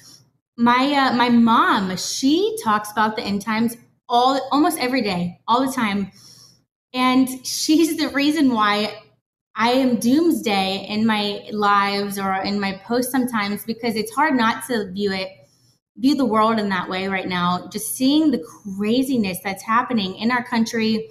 My 0.57 0.93
uh, 0.93 1.15
my 1.15 1.29
mom, 1.29 1.97
she 1.97 2.57
talks 2.63 2.93
about 2.93 3.17
the 3.17 3.23
end 3.23 3.43
times 3.43 3.77
all 4.09 4.41
almost 4.51 4.79
every 4.79 5.03
day, 5.03 5.41
all 5.49 5.67
the 5.67 5.73
time, 5.73 6.13
and 6.93 7.29
she's 7.47 7.97
the 7.97 8.09
reason 8.09 8.53
why 8.53 8.95
I 9.55 9.71
am 9.71 9.97
doomsday 9.97 10.87
in 10.89 11.07
my 11.07 11.49
lives 11.53 12.19
or 12.19 12.35
in 12.37 12.61
my 12.61 12.81
posts 12.85 13.13
sometimes 13.13 13.65
because 13.65 13.97
it's 13.97 14.15
hard 14.15 14.35
not 14.35 14.67
to 14.67 14.91
view 14.93 15.13
it 15.13 15.29
view 15.99 16.15
the 16.15 16.25
world 16.25 16.59
in 16.59 16.69
that 16.71 16.89
way 16.89 17.09
right 17.09 17.29
now. 17.29 17.69
Just 17.71 17.95
seeing 17.95 18.31
the 18.31 18.43
craziness 18.77 19.39
that's 19.45 19.63
happening 19.63 20.17
in 20.17 20.31
our 20.31 20.45
country 20.45 21.11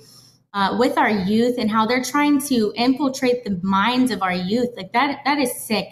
uh, 0.53 0.75
with 0.79 0.97
our 0.97 1.09
youth 1.09 1.55
and 1.57 1.69
how 1.69 1.85
they're 1.85 2.03
trying 2.03 2.39
to 2.41 2.73
infiltrate 2.75 3.43
the 3.43 3.59
minds 3.63 4.11
of 4.11 4.21
our 4.21 4.33
youth, 4.33 4.69
like 4.75 4.91
that, 4.93 5.19
that 5.23 5.37
is 5.37 5.65
sick. 5.65 5.87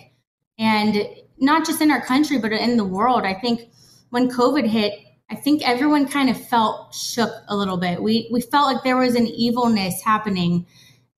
And 0.58 0.98
not 1.40 1.66
just 1.66 1.82
in 1.82 1.92
our 1.92 2.02
country, 2.02 2.38
but 2.38 2.52
in 2.52 2.78
the 2.78 2.86
world. 2.86 3.24
I 3.24 3.34
think 3.34 3.70
when 4.10 4.30
COVID 4.30 4.68
hit, 4.68 4.94
I 5.30 5.36
think 5.36 5.68
everyone 5.68 6.08
kind 6.08 6.30
of 6.30 6.48
felt 6.48 6.94
shook 6.94 7.32
a 7.48 7.56
little 7.56 7.78
bit. 7.78 8.02
We 8.02 8.30
we 8.32 8.42
felt 8.42 8.74
like 8.74 8.84
there 8.84 8.98
was 8.98 9.16
an 9.16 9.28
evilness 9.28 10.02
happening, 10.02 10.66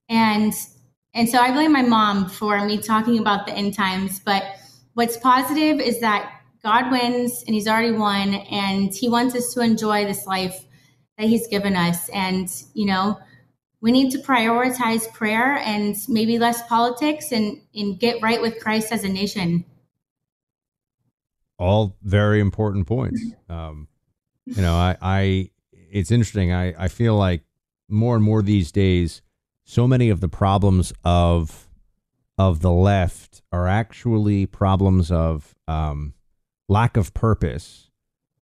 and 0.09 0.53
and 1.13 1.29
so 1.29 1.39
I 1.39 1.51
blame 1.51 1.73
my 1.73 1.81
mom 1.81 2.29
for 2.29 2.63
me 2.65 2.77
talking 2.77 3.19
about 3.19 3.45
the 3.45 3.53
end 3.53 3.73
times. 3.73 4.19
But 4.19 4.43
what's 4.93 5.17
positive 5.17 5.79
is 5.79 5.99
that 6.01 6.31
God 6.63 6.91
wins 6.91 7.43
and 7.45 7.55
he's 7.55 7.67
already 7.67 7.91
won 7.91 8.33
and 8.33 8.93
he 8.93 9.09
wants 9.09 9.35
us 9.35 9.53
to 9.53 9.61
enjoy 9.61 10.05
this 10.05 10.25
life 10.25 10.65
that 11.17 11.27
he's 11.27 11.47
given 11.47 11.75
us. 11.75 12.07
And, 12.09 12.49
you 12.73 12.85
know, 12.85 13.19
we 13.81 13.91
need 13.91 14.11
to 14.11 14.19
prioritize 14.19 15.11
prayer 15.11 15.57
and 15.57 15.95
maybe 16.07 16.37
less 16.37 16.65
politics 16.67 17.31
and, 17.31 17.61
and 17.73 17.99
get 17.99 18.21
right 18.21 18.41
with 18.41 18.59
Christ 18.59 18.91
as 18.91 19.03
a 19.03 19.09
nation. 19.09 19.65
All 21.61 21.95
very 22.01 22.39
important 22.39 22.87
points. 22.87 23.21
Um, 23.49 23.87
you 24.45 24.61
know, 24.61 24.73
I, 24.73 24.97
I, 25.01 25.49
it's 25.71 26.11
interesting. 26.11 26.51
I, 26.51 26.73
I 26.77 26.87
feel 26.87 27.15
like 27.15 27.43
more 27.87 28.15
and 28.15 28.23
more 28.23 28.41
these 28.41 28.71
days, 28.71 29.21
so 29.63 29.87
many 29.87 30.09
of 30.09 30.19
the 30.19 30.29
problems 30.29 30.91
of, 31.05 31.67
of 32.37 32.61
the 32.61 32.71
left 32.71 33.41
are 33.51 33.67
actually 33.67 34.45
problems 34.45 35.11
of, 35.11 35.55
um, 35.67 36.13
lack 36.67 36.97
of 36.97 37.13
purpose. 37.13 37.89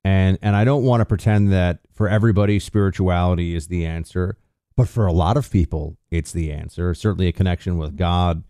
And 0.06 0.38
and 0.42 0.56
I 0.56 0.64
don't 0.64 0.84
want 0.84 1.02
to 1.02 1.06
pretend 1.06 1.52
that 1.52 1.80
for 1.92 2.08
everybody 2.08 2.60
spirituality 2.60 3.56
is 3.56 3.68
the 3.68 3.86
answer, 3.86 4.38
but 4.78 4.88
for 4.88 5.06
a 5.06 5.12
lot 5.12 5.36
of 5.36 5.52
people 5.52 5.98
it's 6.10 6.32
the 6.32 6.52
answer. 6.52 6.94
Certainly, 6.94 7.28
a 7.28 7.34
connection 7.34 7.78
with 7.78 7.98
God 7.98 8.44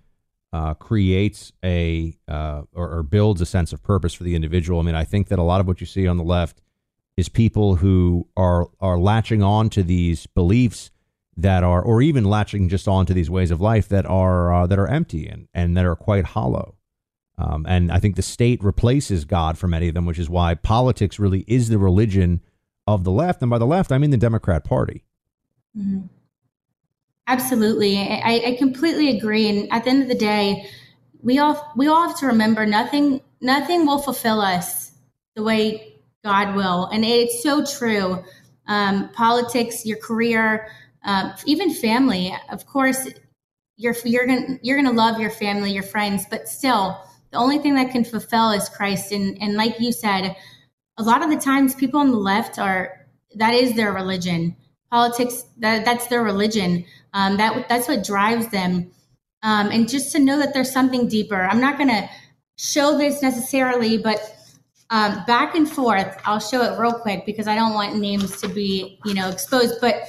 uh, 0.52 0.74
creates 0.74 1.52
a 1.64 2.18
uh, 2.28 2.64
or, 2.74 2.98
or 2.98 3.04
builds 3.04 3.42
a 3.42 3.46
sense 3.46 3.72
of 3.74 3.84
purpose 3.84 4.14
for 4.14 4.24
the 4.24 4.36
individual. 4.36 4.80
I 4.80 4.84
mean, 4.84 4.96
I 4.96 5.04
think 5.04 5.28
that 5.28 5.40
a 5.40 5.44
lot 5.44 5.62
of 5.62 5.68
what 5.68 5.80
you 5.80 5.88
see 5.88 6.08
on 6.08 6.18
the 6.18 6.24
left 6.24 6.62
is 7.18 7.30
people 7.30 7.76
who 7.76 8.28
are 8.36 8.70
are 8.80 8.98
latching 8.98 9.44
on 9.44 9.70
to 9.72 9.84
these 9.84 10.26
beliefs 10.28 10.92
that 11.38 11.64
are, 11.64 11.82
or 11.82 12.02
even 12.02 12.24
latching 12.26 12.68
just 12.68 12.88
on 12.88 13.06
to 13.06 13.14
these 13.14 13.30
ways 13.30 13.52
of 13.52 13.62
life 13.62 13.88
that 13.90 14.06
are 14.06 14.54
uh, 14.54 14.68
that 14.68 14.80
are 14.80 14.88
empty 14.88 15.28
and 15.28 15.48
and 15.54 15.78
that 15.78 15.86
are 15.86 15.96
quite 15.96 16.26
hollow. 16.26 16.76
Um, 17.38 17.66
and 17.70 17.92
I 17.92 18.00
think 18.00 18.16
the 18.16 18.22
state 18.22 18.62
replaces 18.62 19.24
God 19.24 19.58
for 19.58 19.68
many 19.68 19.88
of 19.88 19.94
them, 19.94 20.06
which 20.06 20.20
is 20.20 20.30
why 20.30 20.56
politics 20.56 21.20
really 21.20 21.46
is 21.48 21.70
the 21.70 21.78
religion 21.78 22.42
of 22.86 23.06
the 23.06 23.12
left. 23.12 23.42
And 23.42 23.50
by 23.50 23.58
the 23.58 23.66
left, 23.66 23.92
I 23.94 23.98
mean 23.98 24.10
the 24.10 24.18
Democrat 24.18 24.66
Party. 24.66 25.06
Mm-hmm. 25.78 26.08
Absolutely, 27.30 27.96
I, 28.00 28.42
I 28.48 28.56
completely 28.58 29.16
agree. 29.16 29.48
And 29.50 29.72
at 29.72 29.84
the 29.84 29.92
end 29.92 30.02
of 30.02 30.10
the 30.10 30.16
day, 30.16 30.68
we 31.22 31.38
all 31.38 31.72
we 31.76 31.88
all 31.88 32.08
have 32.08 32.18
to 32.20 32.26
remember 32.26 32.66
nothing 32.66 33.22
nothing 33.40 33.86
will 33.86 34.00
fulfill 34.00 34.42
us 34.42 34.94
the 35.36 35.44
way 35.44 36.02
God 36.24 36.56
will, 36.56 36.88
and 36.88 37.06
it's 37.06 37.44
so 37.44 37.64
true. 37.64 38.24
Um, 38.66 39.10
politics, 39.14 39.86
your 39.86 40.00
career, 40.00 40.70
uh, 41.06 41.36
even 41.46 41.72
family. 41.72 42.36
Of 42.52 42.66
course, 42.66 43.08
you're 43.78 43.96
you're 44.04 44.26
gonna 44.26 44.58
you're 44.64 44.78
gonna 44.82 44.92
love 44.92 45.20
your 45.20 45.30
family, 45.30 45.72
your 45.72 45.84
friends, 45.84 46.26
but 46.32 46.50
still 46.50 47.00
the 47.32 47.38
only 47.38 47.60
thing 47.60 47.76
that 47.76 47.92
can 47.92 48.04
fulfill 48.04 48.52
is 48.52 48.70
Christ. 48.70 49.12
And, 49.12 49.38
and 49.42 49.54
like 49.56 49.80
you 49.80 49.92
said, 49.92 50.36
a 50.98 51.04
lot 51.04 51.22
of 51.24 51.30
the 51.30 51.38
times 51.38 51.76
people 51.76 52.00
on 52.00 52.10
the 52.10 52.18
left 52.18 52.58
are, 52.58 53.06
that 53.36 53.54
is 53.54 53.76
their 53.76 53.94
religion. 53.94 54.56
Politics, 54.92 55.44
that, 55.58 55.86
that's 55.86 56.08
their 56.08 56.24
religion. 56.24 56.86
Um, 57.14 57.38
that, 57.38 57.68
that's 57.70 57.88
what 57.88 58.04
drives 58.04 58.50
them. 58.50 58.92
Um, 59.44 59.72
and 59.72 59.88
just 59.88 60.12
to 60.14 60.20
know 60.20 60.38
that 60.40 60.54
there's 60.54 60.72
something 60.72 61.08
deeper. 61.08 61.42
I'm 61.42 61.62
not 61.62 61.78
going 61.78 61.90
to 61.90 62.10
show 62.58 62.98
this 62.98 63.22
necessarily, 63.22 63.98
but 63.98 64.20
um, 64.90 65.24
back 65.26 65.56
and 65.56 65.70
forth, 65.70 66.20
I'll 66.26 66.40
show 66.40 66.62
it 66.64 66.80
real 66.80 66.94
quick 66.94 67.26
because 67.26 67.48
I 67.48 67.56
don't 67.56 67.74
want 67.74 67.98
names 67.98 68.42
to 68.42 68.48
be, 68.48 69.00
you 69.06 69.14
know, 69.14 69.30
exposed. 69.30 69.76
But 69.80 70.04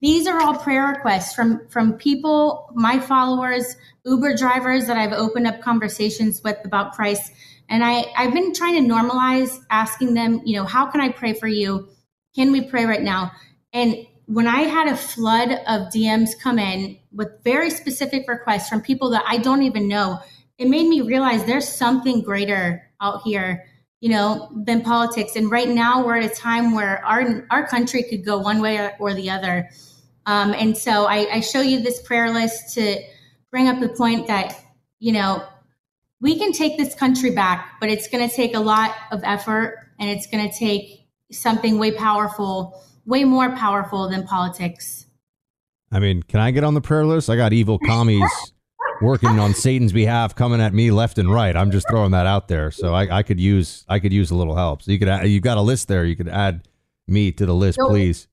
these 0.00 0.26
are 0.26 0.40
all 0.40 0.54
prayer 0.54 0.86
requests 0.86 1.34
from 1.34 1.66
from 1.68 1.94
people, 1.94 2.70
my 2.74 3.00
followers, 3.00 3.76
Uber 4.04 4.36
drivers 4.36 4.86
that 4.86 4.98
I've 4.98 5.12
opened 5.12 5.46
up 5.46 5.60
conversations 5.62 6.42
with 6.44 6.58
about 6.64 6.92
Christ. 6.92 7.32
And 7.68 7.82
I, 7.82 8.04
I've 8.16 8.32
been 8.32 8.54
trying 8.54 8.86
to 8.86 8.94
normalize 8.94 9.58
asking 9.70 10.14
them, 10.14 10.42
you 10.44 10.56
know, 10.56 10.64
how 10.64 10.86
can 10.86 11.00
I 11.00 11.10
pray 11.10 11.32
for 11.32 11.48
you? 11.48 11.88
Can 12.36 12.52
we 12.52 12.68
pray 12.68 12.84
right 12.84 13.02
now? 13.02 13.32
And 13.72 14.06
when 14.26 14.46
I 14.46 14.62
had 14.62 14.88
a 14.88 14.96
flood 14.96 15.50
of 15.66 15.92
DMs 15.92 16.30
come 16.40 16.58
in 16.58 16.98
with 17.12 17.28
very 17.44 17.70
specific 17.70 18.28
requests 18.28 18.68
from 18.68 18.80
people 18.82 19.10
that 19.10 19.24
I 19.26 19.38
don't 19.38 19.62
even 19.62 19.88
know, 19.88 20.18
it 20.58 20.68
made 20.68 20.88
me 20.88 21.00
realize 21.00 21.44
there's 21.44 21.68
something 21.68 22.22
greater 22.22 22.82
out 23.00 23.22
here, 23.22 23.64
you 24.00 24.08
know, 24.10 24.50
than 24.64 24.82
politics. 24.82 25.36
And 25.36 25.50
right 25.50 25.68
now 25.68 26.04
we're 26.04 26.16
at 26.16 26.30
a 26.30 26.34
time 26.34 26.74
where 26.74 27.04
our 27.04 27.46
our 27.50 27.66
country 27.66 28.02
could 28.02 28.24
go 28.24 28.38
one 28.38 28.60
way 28.60 28.90
or, 28.98 29.14
the 29.14 29.30
other. 29.30 29.68
Um, 30.26 30.52
and 30.54 30.76
so 30.76 31.06
I, 31.06 31.36
I 31.36 31.40
show 31.40 31.60
you 31.60 31.80
this 31.80 32.02
prayer 32.02 32.30
list 32.30 32.74
to 32.74 33.00
bring 33.52 33.68
up 33.68 33.78
the 33.80 33.88
point 33.90 34.26
that, 34.26 34.58
you 34.98 35.12
know, 35.12 35.46
we 36.20 36.36
can 36.36 36.52
take 36.52 36.76
this 36.78 36.94
country 36.94 37.30
back, 37.30 37.74
but 37.80 37.90
it's 37.90 38.08
going 38.08 38.28
to 38.28 38.34
take 38.34 38.56
a 38.56 38.60
lot 38.60 38.94
of 39.12 39.20
effort 39.22 39.86
and 40.00 40.10
it's 40.10 40.26
going 40.26 40.50
to 40.50 40.58
take 40.58 41.06
something 41.30 41.78
way 41.78 41.92
powerful, 41.92 42.82
way 43.06 43.24
more 43.24 43.54
powerful 43.56 44.08
than 44.10 44.24
politics. 44.24 45.06
I 45.90 46.00
mean, 46.00 46.22
can 46.22 46.40
I 46.40 46.50
get 46.50 46.64
on 46.64 46.74
the 46.74 46.80
prayer 46.80 47.06
list? 47.06 47.30
I 47.30 47.36
got 47.36 47.52
evil 47.52 47.78
commies 47.78 48.30
working 49.00 49.38
on 49.38 49.54
Satan's 49.54 49.92
behalf, 49.92 50.34
coming 50.34 50.60
at 50.60 50.74
me 50.74 50.90
left 50.90 51.18
and 51.18 51.32
right. 51.32 51.56
I'm 51.56 51.70
just 51.70 51.88
throwing 51.88 52.10
that 52.10 52.26
out 52.26 52.48
there. 52.48 52.70
So 52.70 52.94
I, 52.94 53.18
I 53.18 53.22
could 53.22 53.40
use 53.40 53.84
I 53.88 53.98
could 54.00 54.12
use 54.12 54.30
a 54.30 54.34
little 54.34 54.56
help. 54.56 54.82
So 54.82 54.92
you 54.92 54.98
could 54.98 55.08
add, 55.08 55.28
you've 55.28 55.42
got 55.42 55.58
a 55.58 55.62
list 55.62 55.88
there. 55.88 56.04
You 56.04 56.16
could 56.16 56.28
add 56.28 56.68
me 57.06 57.32
to 57.32 57.46
the 57.46 57.54
list, 57.54 57.78
please. 57.78 58.28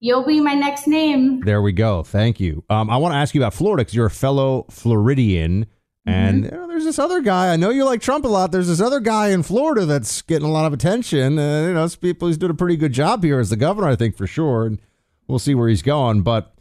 You'll 0.00 0.24
be 0.24 0.40
my 0.40 0.54
next 0.54 0.86
name. 0.86 1.40
There 1.40 1.60
we 1.60 1.72
go. 1.72 2.02
Thank 2.02 2.40
you. 2.40 2.64
Um, 2.70 2.88
I 2.88 2.96
want 2.96 3.12
to 3.12 3.18
ask 3.18 3.34
you 3.34 3.40
about 3.40 3.52
Florida 3.52 3.82
because 3.82 3.94
you're 3.94 4.06
a 4.06 4.10
fellow 4.10 4.66
Floridian. 4.70 5.66
And 6.06 6.44
Mm-hmm. 6.44 6.54
you 6.54 6.60
know, 6.60 6.66
there's 6.66 6.84
this 6.84 6.98
other 6.98 7.20
guy. 7.20 7.52
I 7.52 7.56
know 7.56 7.70
you 7.70 7.84
like 7.84 8.00
Trump 8.00 8.24
a 8.24 8.28
lot. 8.28 8.52
There's 8.52 8.68
this 8.68 8.80
other 8.80 9.00
guy 9.00 9.28
in 9.28 9.42
Florida 9.42 9.84
that's 9.84 10.22
getting 10.22 10.48
a 10.48 10.50
lot 10.50 10.64
of 10.66 10.72
attention. 10.72 11.38
Uh, 11.38 11.66
you 11.68 11.74
know, 11.74 11.84
it's 11.84 11.96
people. 11.96 12.28
He's 12.28 12.38
doing 12.38 12.50
a 12.50 12.54
pretty 12.54 12.76
good 12.76 12.92
job 12.92 13.22
here 13.22 13.38
as 13.38 13.50
the 13.50 13.56
governor, 13.56 13.88
I 13.88 13.96
think 13.96 14.16
for 14.16 14.26
sure. 14.26 14.64
And 14.66 14.78
we'll 15.28 15.38
see 15.38 15.54
where 15.54 15.68
he's 15.68 15.82
going. 15.82 16.22
But 16.22 16.54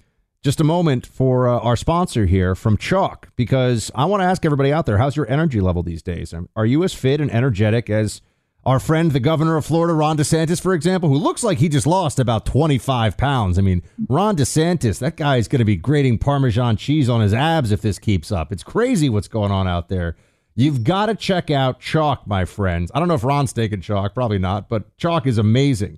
just 0.43 0.59
a 0.59 0.63
moment 0.65 1.05
for 1.05 1.47
uh, 1.47 1.59
our 1.59 1.75
sponsor 1.75 2.25
here 2.25 2.53
from 2.55 2.77
Choq, 2.77 3.25
because 3.35 3.91
I 3.95 4.05
want 4.05 4.21
to 4.21 4.25
ask 4.25 4.45
everybody 4.45 4.71
out 4.73 4.85
there, 4.85 4.97
how's 4.97 5.15
your 5.15 5.29
energy 5.29 5.61
level 5.61 5.83
these 5.83 6.01
days? 6.01 6.33
Are 6.55 6.65
you 6.65 6.83
as 6.83 6.93
fit 6.93 7.21
and 7.21 7.31
energetic 7.31 7.89
as 7.89 8.21
our 8.69 8.79
friend, 8.79 9.11
the 9.11 9.19
governor 9.19 9.57
of 9.57 9.65
Florida, 9.65 9.95
Ron 9.95 10.15
DeSantis, 10.15 10.61
for 10.61 10.75
example, 10.75 11.09
who 11.09 11.15
looks 11.15 11.43
like 11.43 11.57
he 11.57 11.69
just 11.69 11.87
lost 11.87 12.19
about 12.19 12.45
25 12.45 13.17
pounds? 13.17 13.57
I 13.57 13.63
mean, 13.63 13.81
Ron 14.07 14.37
DeSantis, 14.37 14.99
that 14.99 15.17
guy 15.17 15.37
is 15.37 15.47
going 15.47 15.57
to 15.57 15.65
be 15.65 15.75
grating 15.75 16.19
Parmesan 16.19 16.77
cheese 16.77 17.09
on 17.09 17.19
his 17.19 17.33
abs 17.33 17.71
if 17.71 17.81
this 17.81 17.97
keeps 17.97 18.31
up. 18.31 18.51
It's 18.51 18.61
crazy 18.61 19.09
what's 19.09 19.27
going 19.27 19.51
on 19.51 19.67
out 19.67 19.89
there. 19.89 20.15
You've 20.53 20.83
got 20.83 21.07
to 21.07 21.15
check 21.15 21.49
out 21.49 21.81
Choq, 21.81 22.27
my 22.27 22.45
friends. 22.45 22.91
I 22.93 22.99
don't 22.99 23.07
know 23.07 23.15
if 23.15 23.23
Ron's 23.23 23.53
taking 23.53 23.81
Choq, 23.81 24.13
probably 24.13 24.37
not, 24.37 24.69
but 24.69 24.95
Choq 24.97 25.25
is 25.25 25.39
amazing. 25.39 25.97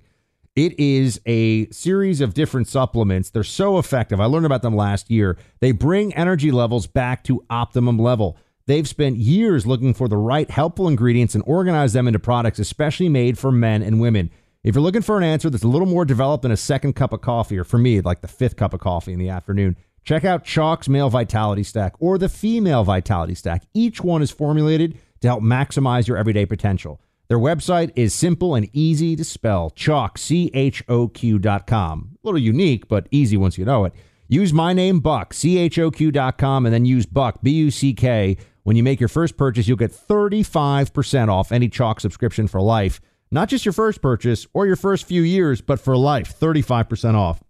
It 0.56 0.78
is 0.80 1.20
a 1.26 1.68
series 1.68 2.22
of 2.22 2.32
different 2.32 2.68
supplements. 2.68 3.28
They're 3.28 3.44
so 3.44 3.76
effective. 3.76 4.18
I 4.18 4.24
learned 4.24 4.46
about 4.46 4.62
them 4.62 4.74
last 4.74 5.10
year. 5.10 5.36
They 5.60 5.72
bring 5.72 6.14
energy 6.14 6.50
levels 6.50 6.86
back 6.86 7.22
to 7.24 7.44
optimum 7.50 7.98
level. 7.98 8.38
They've 8.66 8.88
spent 8.88 9.16
years 9.16 9.66
looking 9.66 9.92
for 9.92 10.08
the 10.08 10.16
right 10.16 10.50
helpful 10.50 10.88
ingredients 10.88 11.34
and 11.34 11.42
organize 11.46 11.92
them 11.92 12.06
into 12.06 12.18
products 12.18 12.58
especially 12.58 13.08
made 13.08 13.38
for 13.38 13.50
men 13.50 13.82
and 13.82 14.00
women. 14.00 14.30
If 14.62 14.76
you're 14.76 14.82
looking 14.82 15.02
for 15.02 15.18
an 15.18 15.24
answer 15.24 15.50
that's 15.50 15.64
a 15.64 15.68
little 15.68 15.88
more 15.88 16.04
developed 16.04 16.42
than 16.42 16.52
a 16.52 16.56
second 16.56 16.94
cup 16.94 17.12
of 17.12 17.20
coffee, 17.20 17.58
or 17.58 17.64
for 17.64 17.78
me, 17.78 18.00
like 18.00 18.20
the 18.20 18.28
fifth 18.28 18.56
cup 18.56 18.72
of 18.72 18.80
coffee 18.80 19.12
in 19.12 19.18
the 19.18 19.28
afternoon, 19.28 19.76
check 20.04 20.24
out 20.24 20.44
Choq's 20.44 20.88
Male 20.88 21.10
Vitality 21.10 21.64
Stack 21.64 21.94
or 21.98 22.18
the 22.18 22.28
Female 22.28 22.84
Vitality 22.84 23.34
Stack. 23.34 23.64
Each 23.74 24.00
one 24.00 24.22
is 24.22 24.30
formulated 24.30 24.96
to 25.20 25.28
help 25.28 25.42
maximize 25.42 26.06
your 26.06 26.16
everyday 26.16 26.46
potential. 26.46 27.00
Their 27.26 27.38
website 27.38 27.90
is 27.96 28.14
simple 28.14 28.54
and 28.54 28.68
easy 28.72 29.16
to 29.16 29.24
spell 29.24 29.70
Choq, 29.70 30.18
C 30.18 30.50
H 30.54 30.84
O 30.88 31.08
Q 31.08 31.38
dot 31.38 31.66
com. 31.66 32.10
A 32.22 32.26
little 32.26 32.38
unique, 32.38 32.86
but 32.86 33.08
easy 33.10 33.36
once 33.36 33.58
you 33.58 33.64
know 33.64 33.84
it. 33.86 33.94
Use 34.28 34.52
my 34.52 34.72
name, 34.72 35.00
Buck, 35.00 35.34
C 35.34 35.58
H 35.58 35.78
O 35.78 35.90
Q 35.90 36.12
dot 36.12 36.38
com, 36.38 36.66
and 36.66 36.74
then 36.74 36.84
use 36.84 37.06
Buck, 37.06 37.42
B 37.42 37.50
U 37.52 37.70
C 37.70 37.94
K. 37.94 38.36
When 38.64 38.76
you 38.76 38.82
make 38.82 39.00
your 39.00 39.08
first 39.08 39.36
purchase, 39.36 39.66
you'll 39.66 39.76
get 39.76 39.90
35% 39.90 41.28
off 41.28 41.50
any 41.50 41.68
Choq 41.68 42.00
subscription 42.00 42.46
for 42.46 42.60
life. 42.60 43.00
Not 43.30 43.48
just 43.48 43.64
your 43.64 43.72
first 43.72 44.00
purchase 44.00 44.46
or 44.52 44.66
your 44.66 44.76
first 44.76 45.04
few 45.06 45.22
years, 45.22 45.60
but 45.60 45.80
for 45.80 45.96
life, 45.96 46.38
35% 46.38 47.14
off. 47.14 47.42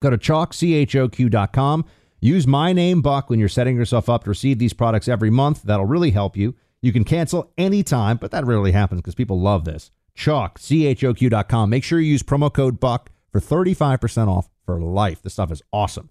Go 0.00 0.10
to 0.10 0.18
chalkchoq.com. 0.18 1.84
Use 2.20 2.46
my 2.46 2.72
name, 2.72 3.02
Buck, 3.02 3.28
when 3.28 3.38
you're 3.38 3.48
setting 3.48 3.76
yourself 3.76 4.08
up 4.08 4.24
to 4.24 4.30
receive 4.30 4.58
these 4.58 4.72
products 4.72 5.08
every 5.08 5.30
month. 5.30 5.62
That'll 5.62 5.86
really 5.86 6.10
help 6.10 6.36
you. 6.36 6.54
You 6.82 6.92
can 6.92 7.04
cancel 7.04 7.52
anytime, 7.58 8.18
but 8.18 8.30
that 8.30 8.44
rarely 8.44 8.72
happens 8.72 9.00
because 9.00 9.14
people 9.14 9.40
love 9.40 9.64
this. 9.64 9.90
Choq, 10.16 11.68
Make 11.68 11.84
sure 11.84 12.00
you 12.00 12.12
use 12.12 12.22
promo 12.22 12.52
code 12.52 12.78
BUCK 12.78 13.10
for 13.32 13.40
35% 13.40 14.28
off 14.28 14.48
for 14.64 14.80
life. 14.80 15.22
This 15.22 15.32
stuff 15.32 15.50
is 15.50 15.62
awesome. 15.72 16.10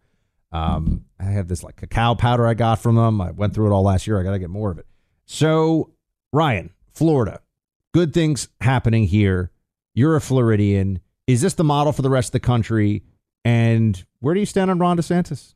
Um, 0.54 1.06
I 1.20 1.24
have 1.26 1.48
this 1.48 1.64
like 1.64 1.76
cacao 1.76 2.14
powder 2.14 2.48
I 2.48 2.54
got 2.54 2.76
from 2.76 2.96
them. 2.96 3.20
I 3.20 3.32
went 3.32 3.54
through 3.56 3.68
it 3.68 3.74
all 3.74 3.84
last 3.84 4.06
year. 4.08 4.20
I 4.20 4.24
got 4.24 4.32
to 4.32 4.40
get 4.40 4.52
more 4.52 4.72
of 4.72 4.78
it. 4.78 4.86
So, 5.26 5.92
Ryann, 6.34 6.70
Florida, 6.94 7.42
good 7.92 8.14
things 8.14 8.50
happening 8.62 9.06
here. 9.06 9.52
You're 9.96 10.16
a 10.16 10.22
Floridian. 10.22 11.00
Is 11.26 11.42
this 11.42 11.56
the 11.56 11.64
model 11.64 11.92
for 11.92 12.04
the 12.04 12.10
rest 12.10 12.30
of 12.30 12.34
the 12.34 12.40
country? 12.40 13.04
And 13.44 14.04
where 14.20 14.34
do 14.34 14.40
you 14.40 14.46
stand 14.46 14.70
on 14.70 14.78
Ron 14.78 14.98
DeSantis? 14.98 15.56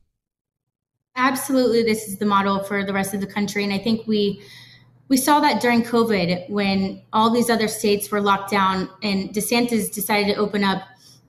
Absolutely, 1.16 1.82
this 1.82 2.08
is 2.08 2.18
the 2.18 2.26
model 2.26 2.62
for 2.62 2.84
the 2.84 2.92
rest 2.92 3.14
of 3.14 3.20
the 3.20 3.26
country, 3.26 3.64
and 3.64 3.72
I 3.72 3.78
think 3.78 4.06
we 4.06 4.42
we 5.08 5.16
saw 5.16 5.40
that 5.40 5.60
during 5.60 5.82
COVID 5.82 6.50
when 6.50 7.02
all 7.12 7.30
these 7.30 7.48
other 7.48 7.66
states 7.66 8.10
were 8.10 8.20
locked 8.20 8.50
down 8.50 8.90
and 9.02 9.30
DeSantis 9.30 9.92
decided 9.92 10.34
to 10.34 10.38
open 10.38 10.62
up. 10.62 10.82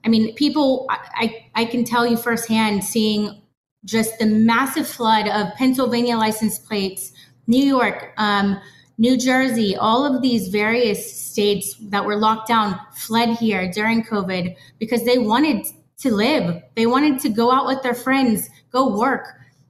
I 0.04 0.08
mean, 0.08 0.34
people, 0.34 0.86
I 0.90 1.46
I 1.54 1.64
can 1.64 1.84
tell 1.84 2.06
you 2.06 2.16
firsthand, 2.16 2.84
seeing 2.84 3.39
just 3.84 4.18
the 4.18 4.26
massive 4.26 4.86
flood 4.86 5.28
of 5.28 5.54
Pennsylvania 5.54 6.16
license 6.16 6.58
plates, 6.58 7.12
New 7.46 7.64
York, 7.64 8.12
um, 8.16 8.60
New 8.98 9.16
Jersey, 9.16 9.76
all 9.76 10.04
of 10.04 10.20
these 10.20 10.48
various 10.48 11.18
states 11.18 11.74
that 11.88 12.04
were 12.04 12.16
locked 12.16 12.48
down 12.48 12.78
fled 12.94 13.30
here 13.38 13.70
during 13.72 14.04
COVID 14.04 14.54
because 14.78 15.04
they 15.04 15.16
wanted 15.16 15.64
to 16.00 16.14
live. 16.14 16.62
They 16.74 16.86
wanted 16.86 17.18
to 17.20 17.30
go 17.30 17.50
out 17.50 17.66
with 17.66 17.82
their 17.82 17.94
friends, 17.94 18.48
go 18.70 18.96
work. 18.96 19.26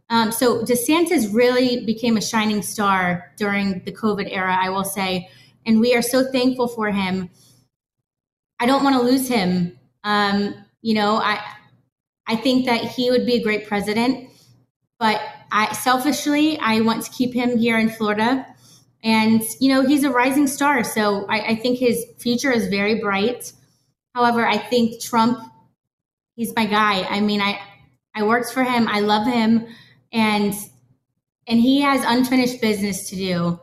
Um, 0.08 0.32
so 0.32 0.64
DeSantis 0.64 1.32
really 1.32 1.84
became 1.86 2.16
a 2.16 2.20
shining 2.20 2.62
star 2.62 3.32
during 3.36 3.84
the 3.84 3.92
COVID 3.92 4.28
era, 4.30 4.56
I 4.60 4.68
will 4.70 4.84
say, 4.84 5.28
and 5.64 5.78
we 5.78 5.94
are 5.94 6.02
so 6.02 6.30
thankful 6.32 6.66
for 6.66 6.90
him. 6.90 7.30
I 8.58 8.66
don't 8.66 8.82
want 8.82 8.96
to 8.96 9.02
lose 9.02 9.28
him. 9.28 9.78
Um, 10.02 10.54
you 10.82 10.94
know, 10.94 11.16
I 11.16 11.40
I 12.30 12.36
think 12.36 12.66
that 12.66 12.82
he 12.82 13.10
would 13.10 13.26
be 13.26 13.34
a 13.34 13.42
great 13.42 13.66
president, 13.66 14.30
but 15.00 15.20
I 15.50 15.72
selfishly 15.72 16.58
I 16.60 16.80
want 16.80 17.04
to 17.04 17.10
keep 17.10 17.34
him 17.34 17.58
here 17.58 17.76
in 17.76 17.90
Florida. 17.90 18.46
And 19.02 19.42
you 19.58 19.68
know, 19.68 19.84
he's 19.84 20.04
a 20.04 20.10
rising 20.10 20.46
star, 20.46 20.84
so 20.84 21.26
I, 21.28 21.40
I 21.40 21.54
think 21.56 21.80
his 21.80 22.06
future 22.18 22.52
is 22.52 22.68
very 22.68 23.00
bright. 23.00 23.52
However, 24.14 24.46
I 24.46 24.58
think 24.58 25.02
Trump, 25.02 25.40
he's 26.36 26.54
my 26.54 26.66
guy. 26.66 27.02
I 27.02 27.20
mean, 27.20 27.40
I 27.40 27.60
I 28.14 28.22
worked 28.22 28.52
for 28.52 28.62
him. 28.62 28.86
I 28.86 29.00
love 29.00 29.26
him 29.26 29.66
and 30.12 30.54
and 31.48 31.58
he 31.58 31.80
has 31.80 32.04
unfinished 32.04 32.60
business 32.60 33.10
to 33.10 33.16
do. 33.16 33.60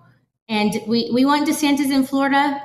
And 0.49 0.73
we 0.87 1.09
we 1.13 1.23
want 1.23 1.47
DeSantis 1.47 1.89
in 1.89 2.05
Florida, 2.05 2.61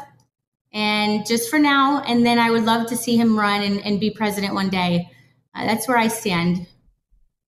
and 0.72 1.24
just 1.26 1.48
for 1.48 1.60
now. 1.60 2.02
And 2.02 2.26
then 2.26 2.40
I 2.40 2.50
would 2.50 2.64
love 2.64 2.88
to 2.88 2.96
see 2.96 3.16
him 3.16 3.38
run 3.38 3.62
and, 3.62 3.80
and 3.84 4.00
be 4.00 4.10
president 4.10 4.54
one 4.54 4.68
day. 4.68 5.08
Uh, 5.54 5.66
that's 5.66 5.86
where 5.86 5.98
I 5.98 6.08
stand. 6.08 6.66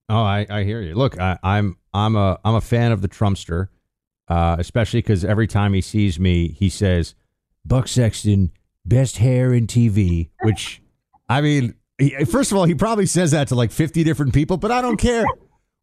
Oh, 0.09 0.23
I, 0.23 0.47
I 0.51 0.65
hear 0.65 0.81
you. 0.83 0.95
Look, 0.95 1.19
I, 1.19 1.39
I'm 1.43 1.77
I'm 1.93 2.17
a 2.17 2.39
I'm 2.45 2.55
a 2.55 2.61
fan 2.61 2.93
of 2.93 3.01
the 3.01 3.09
Trumpster, 3.09 3.69
uh, 4.29 4.57
especially 4.59 4.99
because 4.99 5.25
every 5.25 5.47
time 5.47 5.73
he 5.73 5.81
sees 5.81 6.21
me, 6.21 6.49
he 6.49 6.69
says, 6.69 7.15
"Buck 7.65 7.89
Sexton, 7.89 8.51
best 8.85 9.17
hair 9.19 9.55
in 9.55 9.67
TV." 9.67 10.31
Which, 10.43 10.83
I 11.29 11.41
mean, 11.41 11.75
he, 11.99 12.25
first 12.27 12.53
of 12.53 12.59
all, 12.59 12.65
he 12.65 12.75
probably 12.75 13.07
says 13.07 13.31
that 13.31 13.49
to 13.49 13.55
like 13.55 13.73
50 13.73 14.05
different 14.05 14.35
people, 14.35 14.59
but 14.59 14.71
I 14.71 14.83
don't 14.83 14.99
care. 14.99 15.25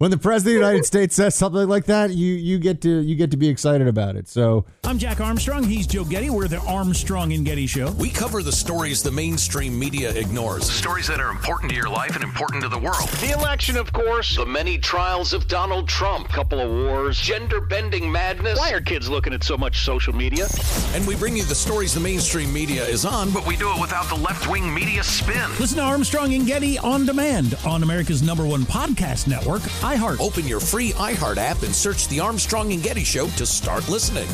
When 0.02 0.10
the 0.10 0.18
president 0.18 0.56
of 0.56 0.62
the 0.62 0.68
United 0.68 0.86
States 0.88 1.16
says 1.16 1.36
something 1.36 1.70
like 1.70 1.86
that, 1.86 2.10
you 2.10 2.34
you 2.34 2.58
get 2.58 2.82
to 2.82 3.02
you 3.02 3.14
get 3.14 3.30
to 3.30 3.38
be 3.38 3.48
excited 3.48 3.88
about 3.88 4.16
it. 4.16 4.28
So 4.28 4.66
I'm 4.84 4.98
Jack 4.98 5.22
Armstrong. 5.22 5.64
He's 5.64 5.86
Joe 5.86 6.04
Getty. 6.04 6.32
We're 6.32 6.48
the 6.48 6.58
Armstrong 6.62 7.34
and 7.34 7.46
Getty 7.46 7.68
Show. 7.68 7.92
We 7.92 8.10
cover 8.10 8.42
the 8.42 8.52
stories 8.52 9.04
the 9.04 9.12
mainstream 9.12 9.78
media 9.78 10.10
ignores. 10.10 10.72
Stories 10.72 11.06
that 11.06 11.20
are 11.20 11.30
important 11.30 11.70
to 11.70 11.76
your 11.76 11.88
life 11.88 12.16
and 12.16 12.24
important 12.24 12.64
to 12.64 12.68
the 12.68 12.80
world. 12.80 13.10
The 13.20 13.32
election, 13.38 13.78
of 13.78 13.94
course. 13.94 14.36
The 14.36 14.44
many 14.44 14.80
trials 14.80 15.34
of 15.34 15.48
Donald 15.48 15.88
Trump. 15.88 16.30
Couple 16.30 16.60
of 16.60 16.72
wars. 16.72 17.20
Gender 17.20 17.62
bending 17.62 18.12
madness. 18.12 18.58
Why 18.58 18.72
are 18.72 18.82
kids 18.82 19.08
looking 19.08 19.34
at 19.34 19.44
so 19.44 19.56
much 19.56 19.86
social 19.86 20.16
media? 20.16 20.48
And 20.96 21.06
we 21.06 21.16
bring 21.16 21.38
you 21.38 21.44
the 21.44 21.54
stories 21.54 21.94
the 21.94 22.00
mainstream 22.00 22.52
media 22.52 22.84
is 22.84 23.06
on, 23.06 23.30
but 23.30 23.46
we 23.46 23.56
do 23.56 23.72
it 23.72 23.80
without 23.80 24.10
the 24.10 24.16
left 24.16 24.50
wing 24.50 24.74
media 24.74 25.04
spin. 25.04 25.48
Listen 25.60 25.78
to 25.78 25.84
Armstrong 25.84 26.34
and 26.34 26.48
Getty 26.48 26.80
on 26.80 27.06
demand 27.06 27.56
on 27.68 27.84
America's 27.84 28.24
number 28.24 28.48
one 28.48 28.64
podcast 28.64 29.28
network, 29.28 29.62
iHeart. 29.92 30.20
Open 30.20 30.48
your 30.48 30.60
free 30.60 30.92
iHeart 30.94 31.38
app 31.38 31.64
and 31.64 31.74
search 31.74 32.08
The 32.08 32.20
Armstrong 32.20 32.72
and 32.72 32.82
Getty 32.82 33.04
Show 33.04 33.28
to 33.28 33.46
start 33.46 33.90
listening. 33.90 34.28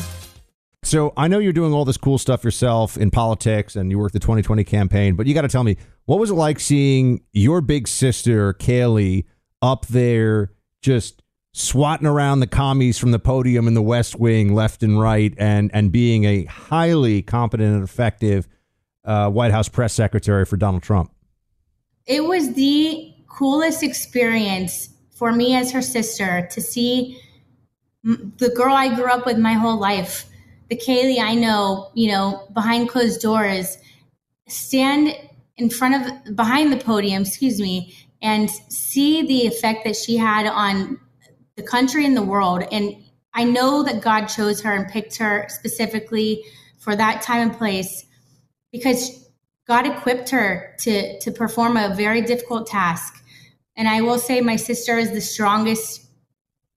So 0.84 1.12
I 1.16 1.28
know 1.28 1.38
you're 1.38 1.52
doing 1.52 1.72
all 1.72 1.84
this 1.84 1.96
cool 1.96 2.18
stuff 2.18 2.44
yourself 2.44 2.96
in 2.96 3.10
politics 3.10 3.76
and 3.76 3.90
you 3.90 3.98
work 3.98 4.12
the 4.12 4.20
2020 4.20 4.62
campaign, 4.64 5.16
but 5.16 5.26
you 5.26 5.34
got 5.34 5.42
to 5.42 5.48
tell 5.48 5.64
me, 5.64 5.76
what 6.06 6.18
was 6.18 6.30
it 6.30 6.34
like 6.34 6.60
seeing 6.60 7.22
your 7.32 7.60
big 7.60 7.88
sister, 7.88 8.54
Kayleigh, 8.54 9.24
up 9.60 9.86
there 9.86 10.52
just 10.80 11.22
swatting 11.52 12.06
around 12.06 12.40
the 12.40 12.46
commies 12.46 12.96
from 12.96 13.10
the 13.10 13.18
podium 13.18 13.66
in 13.66 13.74
the 13.74 13.82
West 13.82 14.18
Wing, 14.18 14.54
left 14.54 14.84
and 14.84 15.00
right, 15.00 15.34
and, 15.36 15.70
and 15.74 15.90
being 15.90 16.24
a 16.24 16.44
highly 16.44 17.20
competent 17.20 17.74
and 17.74 17.82
effective 17.82 18.46
uh, 19.04 19.28
White 19.28 19.50
House 19.50 19.68
press 19.68 19.92
secretary 19.92 20.44
for 20.44 20.56
Donald 20.56 20.84
Trump? 20.84 21.12
It 22.06 22.24
was 22.24 22.54
the 22.54 23.12
coolest 23.28 23.82
experience 23.82 24.88
for 25.18 25.32
me 25.32 25.56
as 25.56 25.72
her 25.72 25.82
sister 25.82 26.48
to 26.52 26.60
see 26.60 27.20
the 28.04 28.52
girl 28.54 28.72
I 28.72 28.94
grew 28.94 29.10
up 29.10 29.26
with 29.26 29.36
my 29.36 29.54
whole 29.54 29.78
life, 29.78 30.26
the 30.68 30.76
Kayleigh 30.76 31.20
I 31.20 31.34
know, 31.34 31.90
you 31.94 32.12
know, 32.12 32.46
behind 32.52 32.88
closed 32.88 33.20
doors, 33.20 33.78
stand 34.46 35.16
in 35.56 35.70
front 35.70 35.94
of, 35.96 36.36
behind 36.36 36.72
the 36.72 36.76
podium, 36.76 37.22
excuse 37.22 37.60
me, 37.60 37.94
and 38.22 38.48
see 38.48 39.26
the 39.26 39.46
effect 39.46 39.84
that 39.84 39.96
she 39.96 40.16
had 40.16 40.46
on 40.46 41.00
the 41.56 41.64
country 41.64 42.06
and 42.06 42.16
the 42.16 42.22
world. 42.22 42.62
And 42.70 42.94
I 43.34 43.42
know 43.42 43.82
that 43.82 44.00
God 44.00 44.26
chose 44.26 44.60
her 44.60 44.72
and 44.72 44.88
picked 44.88 45.16
her 45.16 45.46
specifically 45.48 46.44
for 46.78 46.94
that 46.94 47.22
time 47.22 47.50
and 47.50 47.58
place 47.58 48.06
because 48.70 49.28
God 49.66 49.86
equipped 49.86 50.30
her 50.30 50.74
to 50.80 51.18
to 51.20 51.30
perform 51.30 51.76
a 51.76 51.94
very 51.94 52.22
difficult 52.22 52.66
task. 52.66 53.22
And 53.78 53.88
I 53.88 54.02
will 54.02 54.18
say 54.18 54.42
my 54.42 54.56
sister 54.56 54.98
is 54.98 55.12
the 55.12 55.20
strongest 55.20 56.04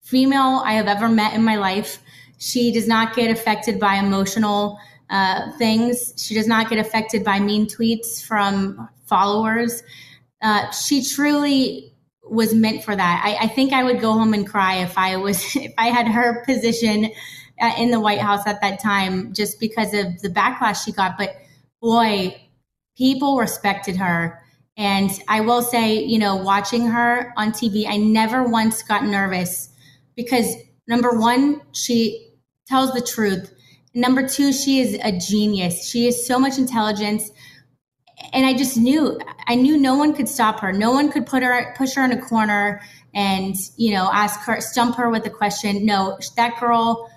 female 0.03 0.61
I 0.63 0.73
have 0.73 0.87
ever 0.87 1.09
met 1.09 1.33
in 1.33 1.43
my 1.43 1.57
life. 1.57 1.97
She 2.37 2.71
does 2.71 2.87
not 2.87 3.15
get 3.15 3.31
affected 3.31 3.79
by 3.79 3.95
emotional 3.95 4.77
uh, 5.09 5.51
things. 5.57 6.13
She 6.15 6.35
does 6.35 6.47
not 6.47 6.69
get 6.69 6.79
affected 6.79 7.23
by 7.23 7.39
mean 7.39 7.67
tweets 7.67 8.23
from 8.23 8.87
followers. 9.05 9.83
Uh, 10.41 10.71
she 10.71 11.03
truly 11.03 11.93
was 12.23 12.53
meant 12.53 12.83
for 12.83 12.95
that. 12.95 13.21
I, 13.25 13.45
I, 13.45 13.47
think 13.47 13.73
I 13.73 13.83
would 13.83 13.99
go 13.99 14.13
home 14.13 14.33
and 14.33 14.47
cry 14.47 14.75
if 14.75 14.97
I 14.97 15.17
was 15.17 15.43
if 15.55 15.73
I 15.77 15.87
had 15.87 16.07
her 16.07 16.45
position 16.45 17.11
uh, 17.59 17.73
in 17.77 17.91
the 17.91 17.99
White 17.99 18.21
House 18.21 18.47
at 18.47 18.61
that 18.61 18.79
time, 18.79 19.33
just 19.33 19.59
because 19.59 19.93
of 19.93 20.21
the 20.21 20.29
backlash 20.29 20.85
she 20.85 20.91
got. 20.91 21.17
But 21.17 21.35
boy, 21.81 22.39
people 22.95 23.37
respected 23.37 23.97
her. 23.97 24.40
And 24.81 25.11
I 25.27 25.41
will 25.41 25.61
say, 25.61 26.03
you 26.03 26.17
know, 26.17 26.37
watching 26.37 26.87
her 26.87 27.31
on 27.37 27.51
TV, 27.51 27.85
I 27.87 27.97
never 27.97 28.41
once 28.41 28.81
got 28.81 29.05
nervous 29.05 29.69
because 30.15 30.55
number 30.87 31.11
one, 31.11 31.61
she 31.71 32.31
tells 32.65 32.91
the 32.91 33.01
truth. 33.01 33.53
Number 33.93 34.27
two, 34.27 34.51
she 34.51 34.79
is 34.79 34.97
a 35.03 35.11
genius. 35.11 35.87
She 35.87 36.05
has 36.05 36.25
so 36.25 36.39
much 36.39 36.57
intelligence. 36.57 37.29
And 38.33 38.43
I 38.43 38.55
just 38.55 38.75
knew, 38.75 39.19
I 39.45 39.53
knew 39.53 39.77
no 39.77 39.97
one 39.97 40.15
could 40.15 40.27
stop 40.27 40.61
her. 40.61 40.73
No 40.73 40.89
one 40.89 41.11
could 41.11 41.27
put 41.27 41.43
her, 41.43 41.75
push 41.77 41.93
her 41.93 42.03
in 42.03 42.11
a 42.11 42.19
corner 42.19 42.81
and, 43.13 43.53
you 43.77 43.93
know, 43.93 44.09
ask 44.11 44.39
her, 44.47 44.59
stump 44.61 44.95
her 44.95 45.11
with 45.11 45.27
a 45.27 45.29
question. 45.29 45.85
No, 45.85 46.17
that 46.37 46.59
girl, 46.59 47.07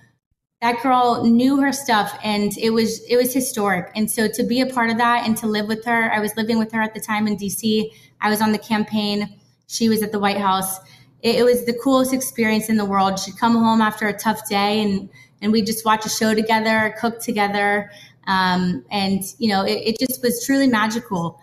that 0.64 0.83
girl 0.83 1.22
knew 1.24 1.61
her 1.61 1.74
stuff 1.74 2.18
and 2.24 2.57
it 2.57 2.70
was, 2.70 3.05
it 3.05 3.18
was 3.18 3.35
historic. 3.35 3.90
And 3.94 4.11
so 4.11 4.29
to 4.29 4.42
be 4.42 4.62
a 4.62 4.66
part 4.66 4.88
of 4.88 4.96
that 4.96 5.27
and 5.27 5.37
to 5.37 5.46
live 5.46 5.68
with 5.68 5.85
her, 5.85 6.11
I 6.11 6.20
was 6.20 6.35
living 6.38 6.59
with 6.59 6.72
her 6.72 6.81
at 6.81 6.94
the 6.94 7.00
time 7.00 7.27
in 7.27 7.37
DC. 7.37 7.90
I 8.22 8.31
was 8.31 8.40
on 8.40 8.53
the 8.53 8.59
campaign. 8.59 9.38
She 9.66 9.90
was 9.90 10.03
at 10.03 10.11
the 10.11 10.18
White 10.18 10.38
House. 10.38 10.79
It, 11.20 11.37
it 11.37 11.42
was 11.42 11.66
the 11.66 11.74
coolest 11.74 12.14
experience 12.14 12.70
in 12.70 12.79
the 12.79 12.85
world. 12.87 13.18
She'd 13.18 13.37
come 13.37 13.53
home 13.53 13.83
after 13.83 14.09
a 14.09 14.14
tough 14.14 14.48
day 14.48 14.81
and, 14.81 15.11
and 15.42 15.53
we 15.53 15.61
just 15.61 15.85
watch 15.85 16.07
a 16.07 16.09
show 16.09 16.35
together, 16.35 16.94
cook 16.98 17.20
together. 17.20 17.90
Um, 18.27 18.87
and 18.90 19.22
you 19.37 19.50
know, 19.50 19.66
it, 19.66 19.83
it 19.85 19.98
just 19.98 20.22
was 20.22 20.46
truly 20.46 20.66
magical. 20.66 21.38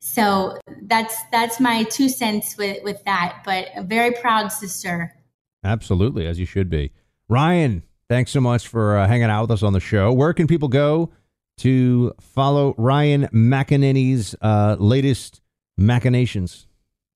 So 0.00 0.58
that's 0.84 1.14
that's 1.30 1.60
my 1.60 1.82
two 1.82 2.08
cents 2.08 2.56
with 2.56 2.82
with 2.82 3.04
that. 3.04 3.42
But 3.44 3.68
a 3.76 3.82
very 3.82 4.12
proud 4.12 4.48
sister. 4.48 5.14
Absolutely, 5.62 6.26
as 6.26 6.38
you 6.38 6.46
should 6.46 6.70
be. 6.70 6.92
Ryann, 7.30 7.82
thanks 8.08 8.30
so 8.30 8.40
much 8.40 8.68
for 8.68 8.98
uh, 8.98 9.06
hanging 9.06 9.30
out 9.30 9.42
with 9.42 9.50
us 9.52 9.62
on 9.62 9.72
the 9.72 9.80
show. 9.80 10.12
Where 10.12 10.32
can 10.32 10.46
people 10.46 10.68
go 10.68 11.10
to 11.58 12.12
follow 12.20 12.74
Ryann 12.74 13.30
McEnany's 13.30 14.34
uh, 14.40 14.76
latest 14.78 15.40
machinations? 15.76 16.66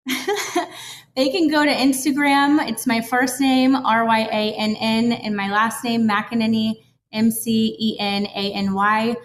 They 1.19 1.31
can 1.31 1.49
go 1.49 1.65
to 1.65 1.73
Instagram. 1.73 2.65
It's 2.69 2.87
my 2.87 3.01
first 3.01 3.41
name, 3.41 3.75
R 3.75 4.05
Y 4.07 4.21
A 4.31 4.55
N 4.55 4.77
N, 4.77 5.11
and 5.11 5.37
my 5.37 5.51
last 5.51 5.83
name, 5.83 6.09
McEnany, 6.09 6.75
M 7.13 7.33
C 7.33 7.77
E 7.77 7.97
N 7.99 8.27
A 8.27 8.53
N 8.53 8.73
Y. 8.73 9.17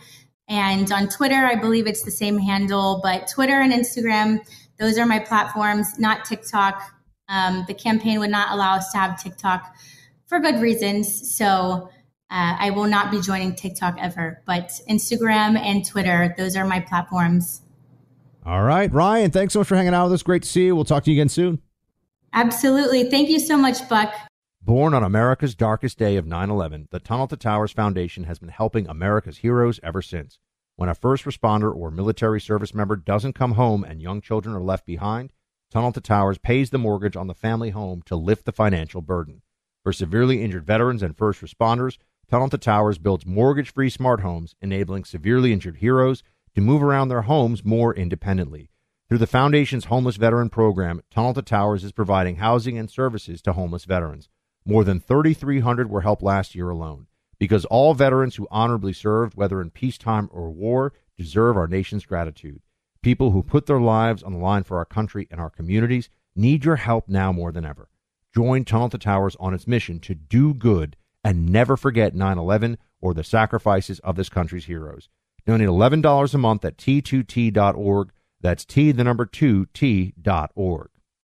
And 0.49 0.91
on 0.91 1.07
Twitter, 1.07 1.35
I 1.35 1.53
believe 1.53 1.85
it's 1.85 2.01
the 2.01 2.09
same 2.09 2.39
handle, 2.39 2.99
but 3.03 3.27
Twitter 3.27 3.61
and 3.61 3.71
Instagram, 3.71 4.39
those 4.79 4.97
are 4.97 5.05
my 5.05 5.19
platforms, 5.19 5.99
not 5.99 6.25
TikTok. 6.25 6.81
Um, 7.29 7.63
the 7.67 7.75
campaign 7.75 8.19
would 8.19 8.31
not 8.31 8.51
allow 8.51 8.77
us 8.77 8.91
to 8.93 8.97
have 8.97 9.21
TikTok 9.21 9.75
for 10.33 10.39
good 10.39 10.59
reasons. 10.59 11.35
So 11.35 11.45
uh, 11.45 12.57
I 12.59 12.71
will 12.71 12.87
not 12.87 13.11
be 13.11 13.21
joining 13.21 13.53
TikTok 13.53 13.97
ever, 13.99 14.41
but 14.47 14.71
Instagram 14.89 15.59
and 15.59 15.85
Twitter, 15.85 16.33
those 16.39 16.55
are 16.55 16.65
my 16.65 16.79
platforms. 16.79 17.61
All 18.43 18.63
right. 18.63 18.91
Ryann, 18.91 19.31
thanks 19.31 19.53
so 19.53 19.59
much 19.59 19.67
for 19.67 19.75
hanging 19.75 19.93
out 19.93 20.05
with 20.05 20.13
us. 20.13 20.23
Great 20.23 20.41
to 20.41 20.49
see 20.49 20.65
you. 20.65 20.75
We'll 20.75 20.85
talk 20.85 21.03
to 21.03 21.11
you 21.11 21.19
again 21.19 21.29
soon. 21.29 21.61
Absolutely. 22.33 23.11
Thank 23.11 23.29
you 23.29 23.39
so 23.39 23.55
much, 23.55 23.87
Buck. 23.87 24.11
Born 24.59 24.95
on 24.95 25.03
America's 25.03 25.53
darkest 25.53 25.99
day 25.99 26.15
of 26.15 26.25
9 26.25 26.49
11, 26.49 26.87
the 26.89 26.99
Tunnel 26.99 27.27
to 27.27 27.37
Towers 27.37 27.71
Foundation 27.71 28.23
has 28.23 28.39
been 28.39 28.49
helping 28.49 28.87
America's 28.87 29.37
heroes 29.37 29.79
ever 29.83 30.01
since. 30.01 30.39
When 30.77 30.89
a 30.89 30.95
first 30.95 31.25
responder 31.25 31.73
or 31.73 31.91
military 31.91 32.41
service 32.41 32.73
member 32.73 32.95
doesn't 32.95 33.33
come 33.33 33.51
home 33.51 33.83
and 33.83 34.01
young 34.01 34.19
children 34.19 34.55
are 34.55 34.63
left 34.63 34.87
behind, 34.87 35.31
Tunnel 35.69 35.91
to 35.91 36.01
Towers 36.01 36.39
pays 36.39 36.71
the 36.71 36.79
mortgage 36.79 37.15
on 37.15 37.27
the 37.27 37.35
family 37.35 37.69
home 37.69 38.01
to 38.07 38.15
lift 38.15 38.45
the 38.45 38.51
financial 38.51 39.01
burden. 39.01 39.43
For 39.83 39.91
severely 39.91 40.41
injured 40.41 40.65
veterans 40.65 41.03
and 41.03 41.17
first 41.17 41.41
responders, 41.41 41.97
Tunnel 42.29 42.49
to 42.49 42.57
Towers 42.57 42.97
builds 42.97 43.25
mortgage 43.25 43.73
free 43.73 43.89
smart 43.89 44.21
homes, 44.21 44.55
enabling 44.61 45.03
severely 45.03 45.51
injured 45.51 45.77
heroes 45.77 46.23
to 46.55 46.61
move 46.61 46.81
around 46.81 47.09
their 47.09 47.23
homes 47.23 47.65
more 47.65 47.93
independently. 47.93 48.69
Through 49.09 49.17
the 49.17 49.27
Foundation's 49.27 49.85
Homeless 49.85 50.15
Veteran 50.15 50.49
Program, 50.49 51.01
Tunnel 51.11 51.33
to 51.33 51.41
Towers 51.41 51.83
is 51.83 51.91
providing 51.91 52.37
housing 52.37 52.77
and 52.77 52.89
services 52.89 53.41
to 53.41 53.53
homeless 53.53 53.83
veterans. 53.83 54.29
More 54.65 54.85
than 54.85 55.01
3,300 55.01 55.89
were 55.89 56.01
helped 56.01 56.23
last 56.23 56.55
year 56.55 56.69
alone. 56.69 57.07
Because 57.37 57.65
all 57.65 57.93
veterans 57.93 58.37
who 58.37 58.47
honorably 58.49 58.93
served, 58.93 59.35
whether 59.35 59.61
in 59.61 59.69
peacetime 59.69 60.29
or 60.31 60.49
war, 60.49 60.93
deserve 61.17 61.57
our 61.57 61.67
nation's 61.67 62.05
gratitude. 62.05 62.61
People 63.01 63.31
who 63.31 63.43
put 63.43 63.65
their 63.65 63.81
lives 63.81 64.23
on 64.23 64.31
the 64.31 64.39
line 64.39 64.63
for 64.63 64.77
our 64.77 64.85
country 64.85 65.27
and 65.29 65.41
our 65.41 65.49
communities 65.49 66.09
need 66.37 66.63
your 66.63 66.77
help 66.77 67.09
now 67.09 67.33
more 67.33 67.51
than 67.51 67.65
ever. 67.65 67.89
Join 68.35 68.65
Tunnel 68.65 68.89
to 68.89 68.97
Towers 68.97 69.35
on 69.39 69.53
its 69.53 69.67
mission 69.67 69.99
to 70.01 70.15
do 70.15 70.53
good 70.53 70.95
and 71.23 71.49
never 71.49 71.77
forget 71.77 72.15
9 72.15 72.37
11 72.37 72.77
or 73.01 73.13
the 73.13 73.23
sacrifices 73.23 73.99
of 73.99 74.15
this 74.15 74.29
country's 74.29 74.65
heroes. 74.65 75.09
Donate 75.45 75.67
$11 75.67 76.33
a 76.33 76.37
month 76.37 76.65
at 76.65 76.77
t2t.org 76.77 78.11
that's 78.43 78.65
T, 78.65 78.91
the 78.91 79.05
number 79.05 79.25
two, 79.25 79.65
T 79.73 80.13
dot 80.21 80.51
org. 80.53 80.89